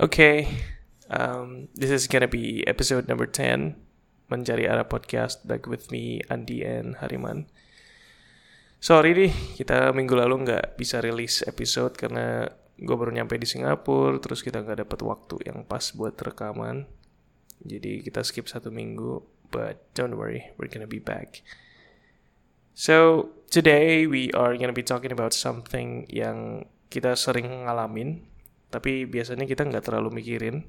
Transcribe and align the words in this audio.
Okay, 0.00 0.48
um, 1.12 1.68
this 1.76 1.92
is 1.92 2.08
gonna 2.08 2.24
be 2.24 2.64
episode 2.64 3.12
number 3.12 3.28
10 3.28 3.76
Mencari 4.32 4.64
Arah 4.64 4.88
Podcast 4.88 5.44
Back 5.44 5.68
with 5.68 5.92
me, 5.92 6.24
Andi 6.32 6.64
and 6.64 6.96
Hariman. 6.96 7.44
Sorry 8.80 9.12
nih, 9.12 9.36
kita 9.60 9.92
minggu 9.92 10.16
lalu 10.16 10.48
nggak 10.48 10.80
bisa 10.80 11.04
rilis 11.04 11.44
episode 11.44 11.92
karena 12.00 12.48
gue 12.80 12.96
baru 12.96 13.12
nyampe 13.12 13.36
di 13.36 13.44
Singapura 13.44 14.16
Terus 14.16 14.40
kita 14.40 14.64
nggak 14.64 14.80
dapet 14.80 15.00
waktu 15.04 15.36
yang 15.44 15.68
pas 15.68 15.84
buat 15.92 16.16
rekaman. 16.16 16.88
Jadi 17.60 18.00
kita 18.00 18.24
skip 18.24 18.48
satu 18.48 18.72
minggu 18.72 19.20
But 19.52 19.92
don't 19.92 20.16
worry, 20.16 20.56
we're 20.56 20.72
gonna 20.72 20.88
be 20.88 21.04
back. 21.04 21.44
So, 22.72 23.28
today 23.52 24.08
we 24.08 24.32
are 24.32 24.56
gonna 24.56 24.72
be 24.72 24.80
talking 24.80 25.12
about 25.12 25.36
something 25.36 26.08
yang 26.08 26.64
kita 26.88 27.12
sering 27.12 27.68
ngalamin 27.68 28.31
tapi 28.72 29.04
biasanya 29.04 29.44
kita 29.44 29.68
nggak 29.68 29.84
terlalu 29.84 30.24
mikirin. 30.24 30.64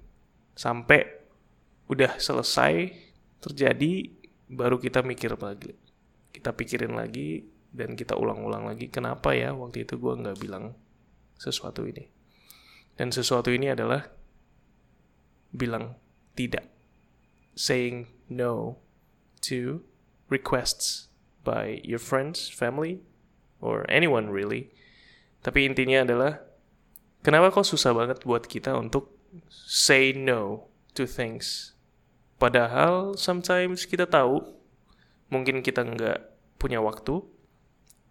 Sampai 0.60 1.08
udah 1.88 2.20
selesai 2.20 2.92
terjadi 3.40 4.12
baru 4.52 4.76
kita 4.76 5.08
mikir 5.08 5.40
lagi. 5.40 5.72
Kita 6.36 6.52
pikirin 6.52 7.00
lagi 7.00 7.48
dan 7.72 7.96
kita 7.96 8.20
ulang-ulang 8.20 8.68
lagi 8.68 8.92
kenapa 8.92 9.32
ya 9.32 9.56
waktu 9.56 9.88
itu 9.88 9.96
gue 9.96 10.14
nggak 10.20 10.38
bilang 10.44 10.76
sesuatu 11.40 11.88
ini? 11.88 12.12
Dan 13.00 13.16
sesuatu 13.16 13.50
ini 13.56 13.72
adalah 13.72 14.04
bilang 15.56 15.96
tidak. 16.36 16.68
Saying 17.56 18.12
no 18.28 18.84
to 19.48 19.88
requests 20.28 21.08
by 21.48 21.80
your 21.88 22.04
friends, 22.04 22.52
family, 22.52 23.00
or 23.64 23.88
anyone 23.88 24.28
really. 24.28 24.76
Tapi 25.40 25.64
intinya 25.64 26.04
adalah 26.04 26.53
kenapa 27.24 27.50
kok 27.50 27.66
susah 27.66 27.96
banget 27.96 28.22
buat 28.28 28.46
kita 28.46 28.76
untuk 28.78 29.16
say 29.50 30.14
no 30.14 30.70
to 30.94 31.10
things. 31.10 31.74
Padahal 32.38 33.16
sometimes 33.18 33.88
kita 33.88 34.06
tahu 34.06 34.44
mungkin 35.32 35.66
kita 35.66 35.82
nggak 35.82 36.20
punya 36.62 36.84
waktu 36.84 37.24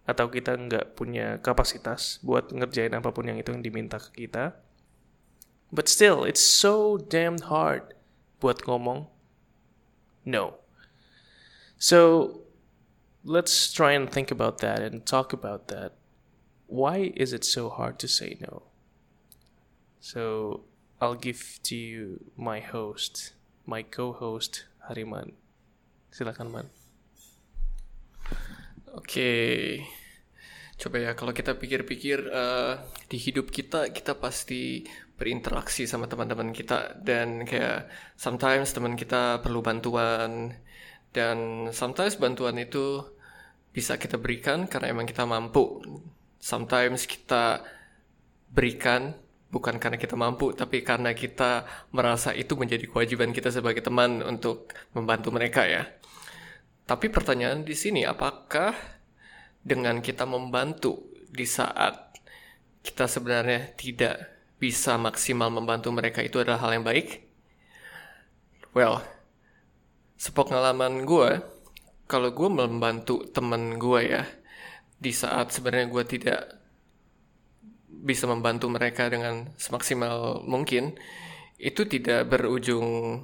atau 0.03 0.25
kita 0.27 0.59
nggak 0.59 0.99
punya 0.99 1.39
kapasitas 1.39 2.19
buat 2.19 2.51
ngerjain 2.51 2.91
apa 2.91 3.15
pun 3.15 3.31
yang 3.31 3.39
itu 3.39 3.55
yang 3.55 3.63
diminta 3.63 4.01
ke 4.01 4.27
kita. 4.27 4.59
But 5.73 5.89
still, 5.89 6.21
it's 6.27 6.43
so 6.43 6.99
damn 6.99 7.41
hard 7.49 7.97
buat 8.37 8.67
ngomong 8.67 9.09
no. 10.27 10.59
So, 11.79 12.43
let's 13.25 13.73
try 13.73 13.97
and 13.97 14.11
think 14.11 14.29
about 14.29 14.59
that 14.61 14.83
and 14.85 15.01
talk 15.01 15.33
about 15.33 15.67
that. 15.73 15.97
Why 16.67 17.11
is 17.17 17.33
it 17.33 17.43
so 17.43 17.73
hard 17.73 17.97
to 17.99 18.07
say 18.07 18.37
no? 18.39 18.72
So 20.03 20.59
I'll 20.99 21.15
give 21.15 21.63
to 21.71 21.79
you 21.79 22.19
my 22.35 22.59
host, 22.59 23.39
my 23.63 23.87
co-host 23.87 24.67
Hariman. 24.91 25.31
Silakan 26.11 26.51
man. 26.51 26.67
Oke, 28.99 29.79
coba 30.75 30.99
ya 30.99 31.15
kalau 31.15 31.31
kita 31.31 31.55
pikir-pikir 31.55 32.19
uh, 32.35 32.83
di 33.07 33.15
hidup 33.15 33.47
kita 33.47 33.95
kita 33.95 34.19
pasti 34.19 34.83
berinteraksi 35.15 35.87
sama 35.87 36.11
teman-teman 36.11 36.51
kita 36.51 36.99
dan 36.99 37.47
kayak 37.47 37.87
sometimes 38.19 38.75
teman 38.75 38.99
kita 38.99 39.39
perlu 39.39 39.63
bantuan 39.63 40.51
dan 41.15 41.71
sometimes 41.71 42.19
bantuan 42.19 42.59
itu 42.59 43.07
bisa 43.71 43.95
kita 43.95 44.19
berikan 44.19 44.67
karena 44.67 44.91
emang 44.91 45.07
kita 45.07 45.23
mampu. 45.23 45.79
Sometimes 46.43 47.07
kita 47.07 47.63
berikan 48.51 49.22
bukan 49.53 49.77
karena 49.77 50.01
kita 50.01 50.17
mampu, 50.17 50.49
tapi 50.57 50.81
karena 50.81 51.13
kita 51.13 51.69
merasa 51.93 52.33
itu 52.33 52.57
menjadi 52.57 52.89
kewajiban 52.89 53.29
kita 53.29 53.53
sebagai 53.53 53.85
teman 53.85 54.25
untuk 54.25 54.73
membantu 54.97 55.29
mereka 55.29 55.69
ya. 55.69 55.85
Tapi 56.89 57.13
pertanyaan 57.13 57.61
di 57.61 57.77
sini, 57.77 58.01
apakah 58.01 58.73
dengan 59.61 60.01
kita 60.01 60.25
membantu 60.25 61.13
di 61.29 61.45
saat 61.45 62.17
kita 62.81 63.05
sebenarnya 63.05 63.77
tidak 63.77 64.33
bisa 64.57 64.97
maksimal 64.97 65.53
membantu 65.53 65.93
mereka 65.93 66.25
itu 66.25 66.41
adalah 66.41 66.65
hal 66.65 66.81
yang 66.81 66.85
baik? 66.89 67.29
Well, 68.73 69.05
sepengalaman 70.17 71.05
gue, 71.05 71.45
kalau 72.09 72.33
gue 72.33 72.49
membantu 72.49 73.29
temen 73.29 73.77
gue 73.77 74.01
ya, 74.01 74.25
di 74.97 75.13
saat 75.13 75.53
sebenarnya 75.53 75.87
gue 75.93 76.03
tidak 76.09 76.62
bisa 78.03 78.27
membantu 78.27 78.67
mereka 78.67 79.07
dengan 79.07 79.55
semaksimal 79.55 80.43
mungkin, 80.43 80.99
itu 81.55 81.87
tidak 81.87 82.27
berujung 82.27 83.23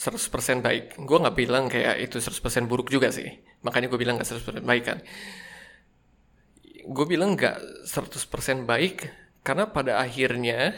100% 0.00 0.64
baik. 0.64 0.96
Gue 1.04 1.18
nggak 1.20 1.36
bilang 1.36 1.68
kayak 1.68 2.00
itu 2.00 2.16
100% 2.16 2.64
buruk 2.64 2.88
juga 2.88 3.12
sih. 3.12 3.28
Makanya 3.60 3.92
gue 3.92 4.00
bilang 4.00 4.16
nggak 4.16 4.28
100% 4.32 4.64
baik 4.64 4.84
kan. 4.88 4.98
Gue 6.88 7.04
bilang 7.04 7.36
nggak 7.36 7.84
100% 7.84 8.64
baik 8.64 9.12
karena 9.44 9.68
pada 9.68 10.00
akhirnya 10.00 10.72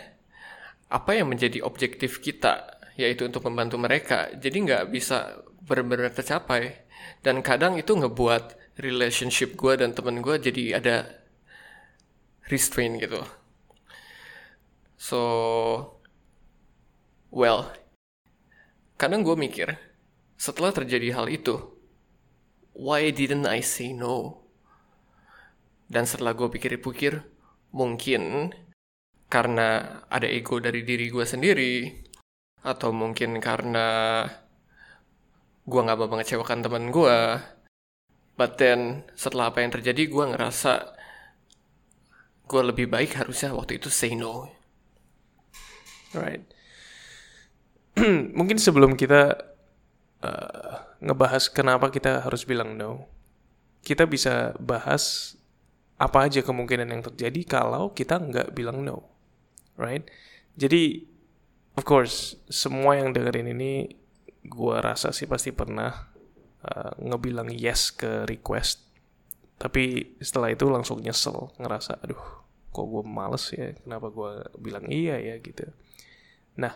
apa 0.91 1.17
yang 1.17 1.31
menjadi 1.31 1.63
objektif 1.63 2.21
kita 2.21 2.83
yaitu 3.01 3.25
untuk 3.25 3.49
membantu 3.49 3.81
mereka 3.81 4.29
jadi 4.37 4.53
nggak 4.53 4.85
bisa 4.93 5.41
benar-benar 5.65 6.13
tercapai 6.13 6.85
dan 7.25 7.41
kadang 7.41 7.81
itu 7.81 7.97
ngebuat 7.97 8.77
relationship 8.77 9.57
gue 9.57 9.81
dan 9.81 9.97
temen 9.97 10.21
gue 10.21 10.37
jadi 10.37 10.77
ada 10.77 11.22
restraint 12.51 12.99
gitu. 13.03 13.23
So 14.97 15.21
well 17.31 17.71
kadang 18.97 19.27
gue 19.27 19.35
mikir 19.35 19.75
setelah 20.39 20.71
terjadi 20.71 21.15
hal 21.19 21.27
itu 21.27 21.59
why 22.75 23.11
didn't 23.13 23.47
I 23.47 23.61
say 23.63 23.93
no? 23.93 24.47
Dan 25.93 26.09
setelah 26.09 26.33
gue 26.33 26.49
pikir-pikir 26.49 27.21
mungkin 27.77 28.55
karena 29.33 30.01
ada 30.13 30.29
ego 30.29 30.61
dari 30.61 30.85
diri 30.85 31.09
gue 31.09 31.25
sendiri 31.25 31.89
atau 32.63 32.93
mungkin 32.93 33.41
karena 33.41 34.23
gue 35.65 35.81
nggak 35.81 35.99
mau 35.99 36.11
mengecewakan 36.11 36.61
teman 36.61 36.93
gue 36.93 37.19
but 38.37 38.61
then 38.61 39.09
setelah 39.17 39.49
apa 39.49 39.65
yang 39.65 39.73
terjadi 39.73 40.05
gue 40.05 40.25
ngerasa 40.37 40.95
gue 42.47 42.63
lebih 42.63 42.91
baik 42.91 43.17
harusnya 43.17 43.55
waktu 43.55 43.79
itu 43.79 43.89
say 43.89 44.13
no. 44.15 44.51
Right 46.13 46.45
mungkin 48.39 48.57
sebelum 48.57 48.97
kita 48.97 49.37
uh, 50.25 50.75
ngebahas 51.05 51.53
kenapa 51.53 51.93
kita 51.93 52.25
harus 52.25 52.49
bilang 52.49 52.77
no 52.77 53.09
kita 53.85 54.09
bisa 54.09 54.57
bahas 54.63 55.35
apa 56.01 56.27
aja 56.27 56.41
kemungkinan 56.41 56.89
yang 56.89 57.03
terjadi 57.05 57.41
kalau 57.45 57.93
kita 57.93 58.19
nggak 58.19 58.57
bilang 58.57 58.83
no 58.83 59.13
right? 59.77 60.05
Jadi 60.53 61.09
of 61.77 61.85
course 61.89 62.37
semua 62.53 63.01
yang 63.01 63.17
dengerin 63.17 63.57
ini 63.57 63.97
gua 64.45 64.85
rasa 64.85 65.15
sih 65.15 65.25
pasti 65.25 65.49
pernah 65.53 66.13
uh, 66.65 66.93
ngebilang 67.01 67.49
yes 67.53 67.89
ke 67.93 68.29
request 68.29 68.92
tapi 69.63 70.19
setelah 70.19 70.51
itu 70.51 70.67
langsung 70.67 70.99
nyesel 70.99 71.55
ngerasa 71.55 72.03
aduh 72.03 72.43
kok 72.75 72.83
gue 72.89 73.05
males 73.07 73.47
ya? 73.55 73.71
Kenapa 73.79 74.11
gue 74.11 74.33
bilang 74.59 74.89
iya 74.91 75.23
ya? 75.23 75.39
Gitu. 75.39 75.71
Nah 76.59 76.75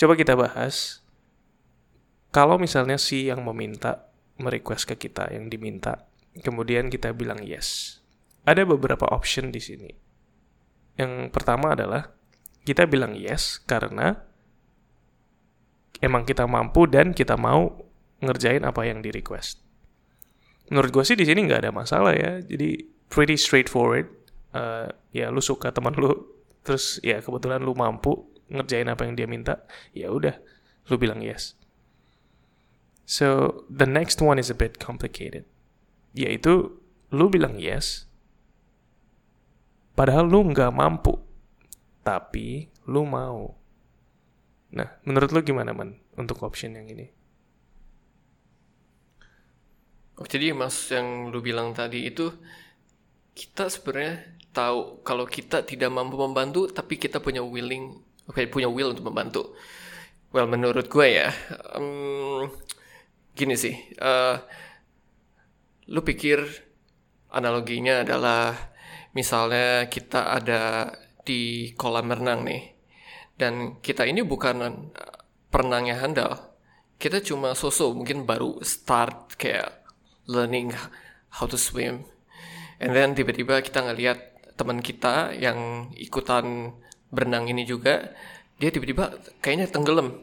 coba 0.00 0.16
kita 0.16 0.32
bahas 0.32 1.04
kalau 2.32 2.56
misalnya 2.56 2.96
si 2.96 3.28
yang 3.28 3.44
meminta 3.44 4.08
merequest 4.40 4.88
ke 4.88 4.96
kita 4.96 5.28
yang 5.28 5.52
diminta 5.52 6.08
kemudian 6.40 6.88
kita 6.88 7.12
bilang 7.12 7.44
yes 7.44 8.00
ada 8.48 8.64
beberapa 8.64 9.04
option 9.12 9.52
di 9.52 9.60
sini. 9.60 9.90
Yang 10.96 11.28
pertama 11.36 11.76
adalah 11.76 12.16
kita 12.64 12.88
bilang 12.88 13.12
yes 13.12 13.60
karena 13.60 14.16
emang 16.00 16.24
kita 16.24 16.48
mampu 16.48 16.88
dan 16.88 17.12
kita 17.12 17.36
mau 17.36 17.76
ngerjain 18.24 18.64
apa 18.64 18.88
yang 18.88 19.04
di 19.04 19.12
request. 19.12 19.65
Menurut 20.66 20.90
gue 20.90 21.04
sih 21.06 21.14
di 21.14 21.22
sini 21.22 21.46
nggak 21.46 21.66
ada 21.66 21.72
masalah 21.72 22.14
ya, 22.14 22.42
jadi 22.42 22.82
pretty 23.08 23.38
straightforward. 23.38 24.10
Uh, 24.56 24.88
ya 25.12 25.28
lu 25.28 25.44
suka 25.44 25.68
teman 25.68 25.92
lu, 26.00 26.16
terus 26.64 26.96
ya 27.04 27.20
kebetulan 27.20 27.60
lu 27.60 27.76
mampu 27.76 28.24
ngerjain 28.48 28.88
apa 28.88 29.04
yang 29.04 29.12
dia 29.12 29.28
minta, 29.28 29.60
ya 29.92 30.08
udah, 30.08 30.32
lu 30.88 30.96
bilang 30.96 31.20
yes. 31.20 31.52
So 33.04 33.60
the 33.68 33.84
next 33.84 34.24
one 34.24 34.40
is 34.40 34.48
a 34.48 34.56
bit 34.56 34.80
complicated, 34.80 35.44
yaitu 36.16 36.72
lu 37.12 37.28
bilang 37.28 37.60
yes, 37.60 38.08
padahal 39.92 40.24
lu 40.24 40.40
nggak 40.56 40.72
mampu, 40.72 41.20
tapi 42.00 42.72
lu 42.88 43.04
mau. 43.04 43.60
Nah, 44.72 44.88
menurut 45.04 45.36
lu 45.36 45.44
gimana 45.44 45.76
man 45.76 46.00
untuk 46.16 46.40
option 46.40 46.80
yang 46.80 46.88
ini? 46.88 47.12
Oh, 50.16 50.24
jadi 50.24 50.56
mas 50.56 50.88
yang 50.88 51.28
lu 51.28 51.44
bilang 51.44 51.76
tadi 51.76 52.08
itu 52.08 52.32
kita 53.36 53.68
sebenarnya 53.68 54.40
tahu 54.56 55.04
kalau 55.04 55.28
kita 55.28 55.60
tidak 55.68 55.92
mampu 55.92 56.16
membantu 56.16 56.72
tapi 56.72 56.96
kita 56.96 57.20
punya 57.20 57.44
willing 57.44 58.00
oke 58.24 58.40
punya 58.48 58.64
will 58.64 58.96
untuk 58.96 59.04
membantu. 59.12 59.52
Well 60.32 60.48
menurut 60.48 60.88
gue 60.88 61.06
ya 61.20 61.28
um, 61.76 62.48
gini 63.36 63.60
sih 63.60 63.76
uh, 64.00 64.40
lu 65.92 66.00
pikir 66.00 66.40
analoginya 67.28 68.00
adalah 68.00 68.56
misalnya 69.12 69.84
kita 69.92 70.32
ada 70.32 70.96
di 71.28 71.76
kolam 71.76 72.08
renang 72.08 72.40
nih 72.48 72.62
dan 73.36 73.84
kita 73.84 74.08
ini 74.08 74.24
bukan 74.24 74.88
perenangnya 75.52 76.00
handal. 76.00 76.56
Kita 76.96 77.20
cuma 77.20 77.52
sosok 77.52 77.92
mungkin 77.92 78.24
baru 78.24 78.64
start 78.64 79.36
kayak 79.36 79.85
learning 80.26 80.74
how 81.40 81.46
to 81.48 81.58
swim 81.58 82.06
and 82.82 82.92
then 82.92 83.14
tiba-tiba 83.16 83.62
kita 83.62 83.82
ngelihat 83.82 84.18
teman 84.58 84.82
kita 84.82 85.32
yang 85.36 85.90
ikutan 85.96 86.76
berenang 87.08 87.46
ini 87.48 87.64
juga 87.64 88.12
dia 88.60 88.72
tiba-tiba 88.72 89.16
kayaknya 89.40 89.68
tenggelam 89.70 90.16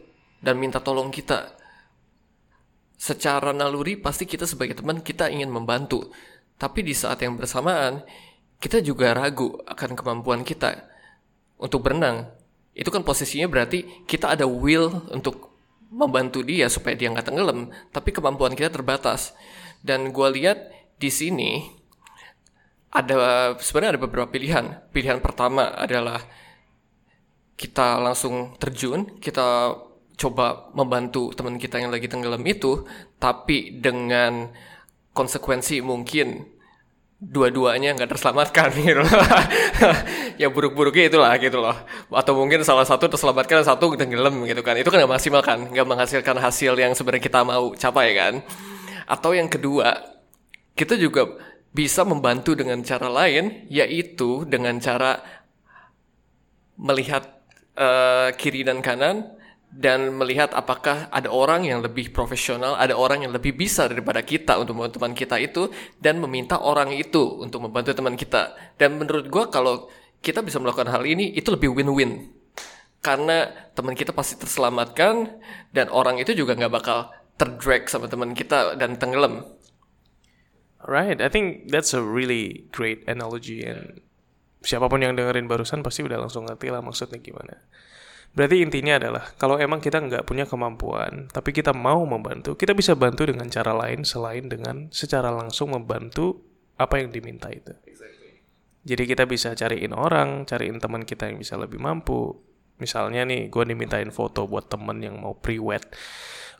dan 0.43 0.59
minta 0.59 0.83
tolong 0.83 1.09
kita 1.09 1.63
secara 3.03 3.51
naluri 3.51 3.99
pasti 3.99 4.23
kita 4.23 4.47
sebagai 4.47 4.79
teman 4.79 5.03
kita 5.03 5.27
ingin 5.27 5.51
membantu. 5.51 6.07
Tapi 6.55 6.87
di 6.87 6.95
saat 6.95 7.19
yang 7.19 7.35
bersamaan 7.35 7.99
kita 8.63 8.79
juga 8.79 9.11
ragu 9.11 9.59
akan 9.67 9.91
kemampuan 9.91 10.47
kita 10.47 10.87
untuk 11.59 11.83
berenang. 11.83 12.31
Itu 12.71 12.95
kan 12.95 13.03
posisinya 13.03 13.51
berarti 13.51 14.07
kita 14.07 14.39
ada 14.39 14.47
will 14.47 15.03
untuk 15.11 15.51
membantu 15.91 16.41
dia 16.47 16.71
supaya 16.71 16.95
dia 16.95 17.11
nggak 17.11 17.27
tenggelam, 17.27 17.69
tapi 17.91 18.15
kemampuan 18.15 18.55
kita 18.55 18.71
terbatas. 18.71 19.35
Dan 19.83 20.15
gue 20.15 20.27
lihat 20.39 20.71
di 20.95 21.11
sini 21.11 21.67
ada 22.93 23.51
sebenarnya 23.59 23.99
ada 23.99 24.01
beberapa 24.01 24.29
pilihan. 24.31 24.79
Pilihan 24.95 25.19
pertama 25.19 25.75
adalah 25.75 26.23
kita 27.59 27.99
langsung 27.99 28.55
terjun, 28.55 29.19
kita 29.19 29.75
coba 30.13 30.69
membantu 30.77 31.33
teman 31.33 31.57
kita 31.57 31.81
yang 31.81 31.91
lagi 31.91 32.07
tenggelam 32.07 32.41
itu, 32.45 32.85
tapi 33.17 33.75
dengan 33.81 34.53
konsekuensi 35.13 35.81
mungkin 35.81 36.53
dua-duanya 37.23 37.95
nggak 37.95 38.11
terselamatkan 38.13 38.67
gitu 38.83 38.99
loh. 38.99 39.09
ya 40.41 40.51
buruk-buruknya 40.51 41.09
itulah 41.09 41.33
gitu 41.39 41.59
loh. 41.63 41.75
Atau 42.13 42.35
mungkin 42.37 42.61
salah 42.61 42.83
satu 42.85 43.09
terselamatkan 43.09 43.63
satu 43.63 43.95
tenggelam 43.95 44.43
gitu 44.45 44.61
kan. 44.61 44.75
Itu 44.77 44.91
kan 44.93 45.01
nggak 45.01 45.13
maksimal 45.17 45.41
kan, 45.41 45.59
nggak 45.71 45.87
menghasilkan 45.87 46.37
hasil 46.37 46.77
yang 46.77 46.93
sebenarnya 46.93 47.23
kita 47.23 47.41
mau 47.41 47.73
capai 47.73 48.13
kan. 48.13 48.33
Atau 49.13 49.37
yang 49.37 49.45
kedua, 49.45 49.93
kita 50.73 50.97
juga 50.97 51.29
bisa 51.69 52.01
membantu 52.01 52.57
dengan 52.57 52.81
cara 52.81 53.13
lain, 53.13 53.69
yaitu 53.69 54.41
dengan 54.49 54.81
cara 54.81 55.21
melihat 56.81 57.45
uh, 57.77 58.33
kiri 58.33 58.65
dan 58.65 58.81
kanan 58.81 59.37
dan 59.69 60.13
melihat 60.17 60.53
apakah 60.57 61.09
ada 61.13 61.29
orang 61.29 61.65
yang 61.65 61.85
lebih 61.85 62.09
profesional, 62.09 62.73
ada 62.73 62.97
orang 62.97 63.25
yang 63.25 63.33
lebih 63.33 63.53
bisa 63.53 63.85
daripada 63.85 64.25
kita 64.25 64.57
untuk 64.57 64.77
membantu 64.77 64.97
teman 65.01 65.13
kita 65.13 65.37
itu 65.37 65.69
dan 66.01 66.17
meminta 66.17 66.57
orang 66.57 66.89
itu 66.93 67.41
untuk 67.41 67.69
membantu 67.69 67.93
teman 67.93 68.17
kita. 68.17 68.57
Dan 68.81 68.97
menurut 68.97 69.29
gue 69.29 69.43
kalau 69.53 69.89
kita 70.25 70.41
bisa 70.41 70.57
melakukan 70.57 70.89
hal 70.89 71.05
ini 71.05 71.37
itu 71.37 71.53
lebih 71.53 71.69
win-win 71.73 72.33
karena 73.03 73.51
teman 73.75 73.93
kita 73.99 74.15
pasti 74.15 74.39
terselamatkan 74.39 75.37
dan 75.75 75.91
orang 75.91 76.23
itu 76.23 76.31
juga 76.31 76.55
nggak 76.55 76.71
bakal 76.71 77.11
terdrag 77.37 77.89
sama 77.89 78.09
teman 78.09 78.37
kita 78.37 78.77
dan 78.77 78.97
tenggelam. 78.97 79.45
Right, 80.83 81.23
I 81.23 81.31
think 81.31 81.71
that's 81.71 81.95
a 81.95 82.03
really 82.03 82.67
great 82.75 83.07
analogy 83.07 83.63
and 83.63 84.03
siapa 84.63 84.87
pun 84.91 85.03
yang 85.03 85.15
dengerin 85.15 85.47
barusan 85.47 85.83
pasti 85.83 86.03
udah 86.03 86.19
langsung 86.19 86.43
ngerti 86.47 86.67
lah 86.71 86.83
maksudnya 86.83 87.19
gimana. 87.23 87.55
Berarti 88.33 88.65
intinya 88.65 88.97
adalah 88.97 89.23
kalau 89.37 89.61
emang 89.61 89.77
kita 89.77 90.01
nggak 90.01 90.25
punya 90.25 90.49
kemampuan, 90.49 91.29
tapi 91.29 91.53
kita 91.53 91.69
mau 91.69 92.01
membantu, 92.01 92.57
kita 92.57 92.73
bisa 92.73 92.97
bantu 92.97 93.29
dengan 93.29 93.45
cara 93.45 93.77
lain 93.77 94.01
selain 94.01 94.49
dengan 94.49 94.89
secara 94.89 95.29
langsung 95.29 95.71
membantu 95.71 96.41
apa 96.73 96.97
yang 96.97 97.13
diminta 97.13 97.53
itu. 97.53 97.71
Jadi 98.83 99.03
kita 99.07 99.23
bisa 99.29 99.53
cariin 99.55 99.93
orang, 99.95 100.43
cariin 100.43 100.81
teman 100.81 101.07
kita 101.07 101.29
yang 101.29 101.39
bisa 101.39 101.55
lebih 101.55 101.79
mampu. 101.79 102.35
Misalnya 102.81 103.23
nih, 103.23 103.47
gue 103.47 103.63
dimintain 103.63 104.09
foto 104.11 104.43
buat 104.49 104.67
temen 104.67 104.99
yang 104.99 105.21
mau 105.21 105.37
pre-wed. 105.37 105.85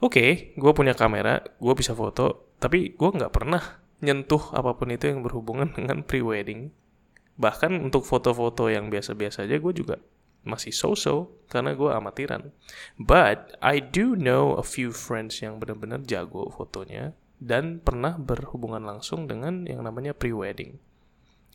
Oke, 0.03 0.19
okay, 0.19 0.31
gue 0.59 0.71
punya 0.75 0.91
kamera, 0.91 1.39
gue 1.63 1.73
bisa 1.79 1.95
foto, 1.95 2.51
tapi 2.59 2.91
gue 2.91 3.09
nggak 3.15 3.31
pernah 3.31 3.79
nyentuh 4.03 4.51
apa 4.51 4.75
pun 4.75 4.91
itu 4.91 5.07
yang 5.07 5.23
berhubungan 5.23 5.71
dengan 5.79 6.03
pre-wedding. 6.03 6.75
Bahkan 7.39 7.71
untuk 7.79 8.03
foto-foto 8.03 8.67
yang 8.67 8.91
biasa-biasa 8.91 9.47
aja 9.47 9.55
gue 9.55 9.71
juga 9.71 10.03
masih 10.43 10.75
so-so 10.75 11.31
karena 11.47 11.71
gue 11.71 11.87
amatiran. 11.87 12.51
But 12.99 13.55
I 13.63 13.79
do 13.79 14.19
know 14.19 14.59
a 14.59 14.65
few 14.67 14.91
friends 14.91 15.39
yang 15.39 15.63
benar-benar 15.63 16.03
jago 16.03 16.51
fotonya 16.51 17.15
dan 17.39 17.79
pernah 17.79 18.19
berhubungan 18.19 18.83
langsung 18.83 19.23
dengan 19.31 19.63
yang 19.63 19.87
namanya 19.87 20.11
pre-wedding. 20.11 20.83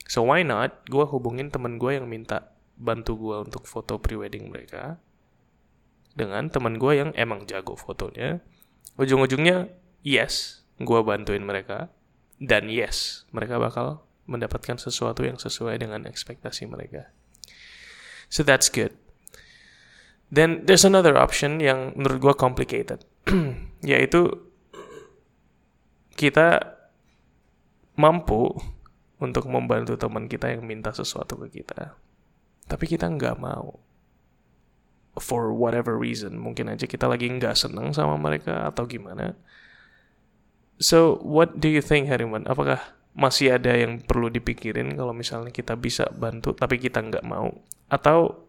So 0.09 0.25
why 0.25 0.41
not 0.41 0.89
gue 0.89 1.05
hubungin 1.05 1.53
temen 1.53 1.77
gue 1.77 2.01
yang 2.01 2.09
minta 2.09 2.57
bantu 2.81 3.13
gue 3.21 3.37
untuk 3.45 3.69
foto 3.69 4.01
pre-wedding 4.01 4.49
mereka 4.49 4.97
dengan 6.19 6.51
teman 6.51 6.83
gue 6.83 6.99
yang 6.99 7.11
emang 7.15 7.47
jago 7.47 7.79
fotonya. 7.79 8.43
Ujung-ujungnya 8.99 9.71
yes, 10.03 10.67
gue 10.83 11.01
bantuin 11.07 11.47
mereka 11.47 11.95
dan 12.43 12.67
yes, 12.67 13.23
mereka 13.31 13.63
bakal 13.63 14.03
mendapatkan 14.27 14.77
sesuatu 14.77 15.23
yang 15.23 15.39
sesuai 15.39 15.79
dengan 15.79 16.05
ekspektasi 16.05 16.67
mereka. 16.67 17.15
So 18.29 18.45
that's 18.45 18.69
good. 18.69 18.93
Then 20.29 20.69
there's 20.69 20.85
another 20.85 21.17
option 21.17 21.63
yang 21.63 21.97
menurut 21.97 22.21
gue 22.21 22.35
complicated, 22.37 23.01
yaitu 23.81 24.29
kita 26.13 26.77
mampu 27.97 28.53
untuk 29.17 29.49
membantu 29.49 29.97
teman 29.97 30.29
kita 30.29 30.53
yang 30.53 30.69
minta 30.69 30.93
sesuatu 30.93 31.41
ke 31.47 31.63
kita, 31.65 31.97
tapi 32.69 32.85
kita 32.85 33.09
nggak 33.09 33.41
mau 33.41 33.81
for 35.19 35.55
whatever 35.55 35.95
reason. 35.95 36.39
Mungkin 36.39 36.73
aja 36.73 36.87
kita 36.89 37.07
lagi 37.07 37.29
nggak 37.29 37.55
seneng 37.55 37.95
sama 37.95 38.19
mereka 38.19 38.67
atau 38.67 38.87
gimana. 38.89 39.35
So 40.79 41.19
what 41.27 41.59
do 41.59 41.67
you 41.67 41.83
think 41.83 42.07
Hariman? 42.07 42.47
Apakah 42.47 42.99
masih 43.19 43.59
ada 43.59 43.75
yang 43.75 43.99
perlu 43.99 44.31
dipikirin 44.31 44.95
kalau 44.95 45.11
misalnya 45.11 45.51
kita 45.51 45.75
bisa 45.75 46.07
bantu 46.15 46.55
tapi 46.55 46.79
kita 46.79 47.03
nggak 47.03 47.27
mau 47.27 47.51
atau 47.91 48.47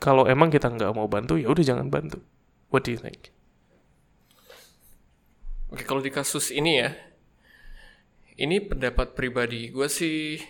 kalau 0.00 0.24
emang 0.24 0.48
kita 0.48 0.72
nggak 0.72 0.88
mau 0.96 1.04
bantu 1.04 1.36
ya 1.36 1.52
udah 1.52 1.60
jangan 1.60 1.92
bantu 1.92 2.16
what 2.72 2.80
do 2.80 2.96
you 2.96 2.96
think 2.96 3.28
oke 5.68 5.84
kalau 5.84 6.00
di 6.00 6.08
kasus 6.08 6.48
ini 6.48 6.80
ya 6.80 6.96
ini 8.40 8.56
pendapat 8.64 9.12
pribadi 9.12 9.68
gue 9.68 9.84
sih 9.84 10.40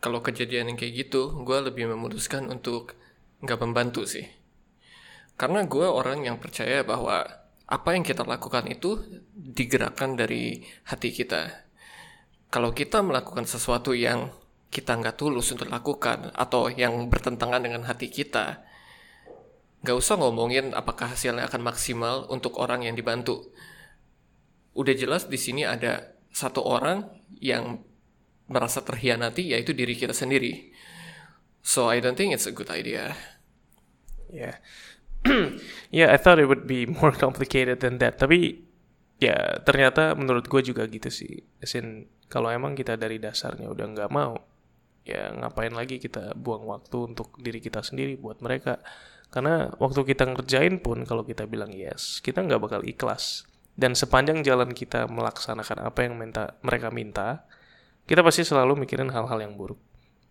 kalau 0.00 0.24
kejadian 0.24 0.72
yang 0.72 0.78
kayak 0.80 0.96
gitu 1.06 1.44
gue 1.44 1.58
lebih 1.60 1.92
memutuskan 1.92 2.48
untuk 2.48 2.96
nggak 3.44 3.60
membantu 3.60 4.08
sih 4.08 4.24
karena 5.40 5.64
gue 5.64 5.88
orang 5.88 6.20
yang 6.28 6.36
percaya 6.36 6.84
bahwa 6.84 7.24
apa 7.64 7.88
yang 7.96 8.04
kita 8.04 8.28
lakukan 8.28 8.68
itu 8.68 9.00
digerakkan 9.32 10.12
dari 10.20 10.60
hati 10.84 11.08
kita 11.16 11.70
kalau 12.50 12.74
kita 12.74 12.98
melakukan 12.98 13.46
sesuatu 13.46 13.94
yang 13.94 14.34
kita 14.74 14.98
nggak 14.98 15.18
tulus 15.18 15.54
untuk 15.54 15.70
lakukan 15.70 16.34
atau 16.34 16.66
yang 16.66 17.06
bertentangan 17.06 17.62
dengan 17.62 17.86
hati 17.86 18.10
kita, 18.10 18.62
nggak 19.86 19.96
usah 19.98 20.18
ngomongin 20.18 20.74
apakah 20.74 21.14
hasilnya 21.14 21.46
akan 21.46 21.62
maksimal 21.62 22.26
untuk 22.26 22.58
orang 22.58 22.86
yang 22.86 22.98
dibantu. 22.98 23.54
Udah 24.74 24.94
jelas 24.94 25.30
di 25.30 25.38
sini 25.38 25.62
ada 25.62 26.14
satu 26.34 26.62
orang 26.62 27.06
yang 27.38 27.86
merasa 28.50 28.82
terhianati 28.82 29.54
yaitu 29.54 29.70
diri 29.70 29.94
kita 29.94 30.14
sendiri. 30.14 30.74
So 31.62 31.86
I 31.86 32.02
don't 32.02 32.18
think 32.18 32.34
it's 32.34 32.50
a 32.50 32.54
good 32.54 32.70
idea. 32.70 33.14
Yeah. 34.26 34.58
yeah, 35.92 36.08
I 36.12 36.16
thought 36.16 36.40
it 36.40 36.48
would 36.48 36.64
be 36.64 36.86
more 37.00 37.12
complicated 37.12 37.80
than 37.84 38.00
that. 38.00 38.16
Tapi 38.16 38.60
ya 39.20 39.60
ternyata 39.62 40.16
menurut 40.16 40.48
gue 40.48 40.62
juga 40.64 40.88
gitu 40.88 41.12
sih. 41.12 41.44
As 41.60 41.76
in, 41.76 42.08
kalau 42.32 42.48
emang 42.48 42.72
kita 42.72 42.96
dari 42.96 43.20
dasarnya 43.20 43.68
udah 43.68 43.86
nggak 43.92 44.10
mau, 44.10 44.38
ya 45.04 45.32
ngapain 45.32 45.72
lagi 45.72 45.98
kita 45.98 46.36
buang 46.36 46.68
waktu 46.68 47.12
untuk 47.12 47.34
diri 47.40 47.58
kita 47.58 47.80
sendiri 47.80 48.20
buat 48.20 48.38
mereka 48.44 48.78
karena 49.30 49.70
waktu 49.78 50.02
kita 50.06 50.26
ngerjain 50.26 50.82
pun 50.82 51.06
kalau 51.06 51.22
kita 51.22 51.46
bilang 51.46 51.70
yes 51.70 52.18
kita 52.22 52.42
nggak 52.42 52.60
bakal 52.60 52.80
ikhlas 52.82 53.46
dan 53.78 53.94
sepanjang 53.94 54.42
jalan 54.42 54.74
kita 54.74 55.06
melaksanakan 55.06 55.86
apa 55.86 55.98
yang 56.04 56.14
minta 56.18 56.58
mereka 56.66 56.90
minta 56.90 57.46
kita 58.04 58.20
pasti 58.26 58.42
selalu 58.42 58.84
mikirin 58.84 59.08
hal-hal 59.08 59.38
yang 59.38 59.54
buruk 59.54 59.78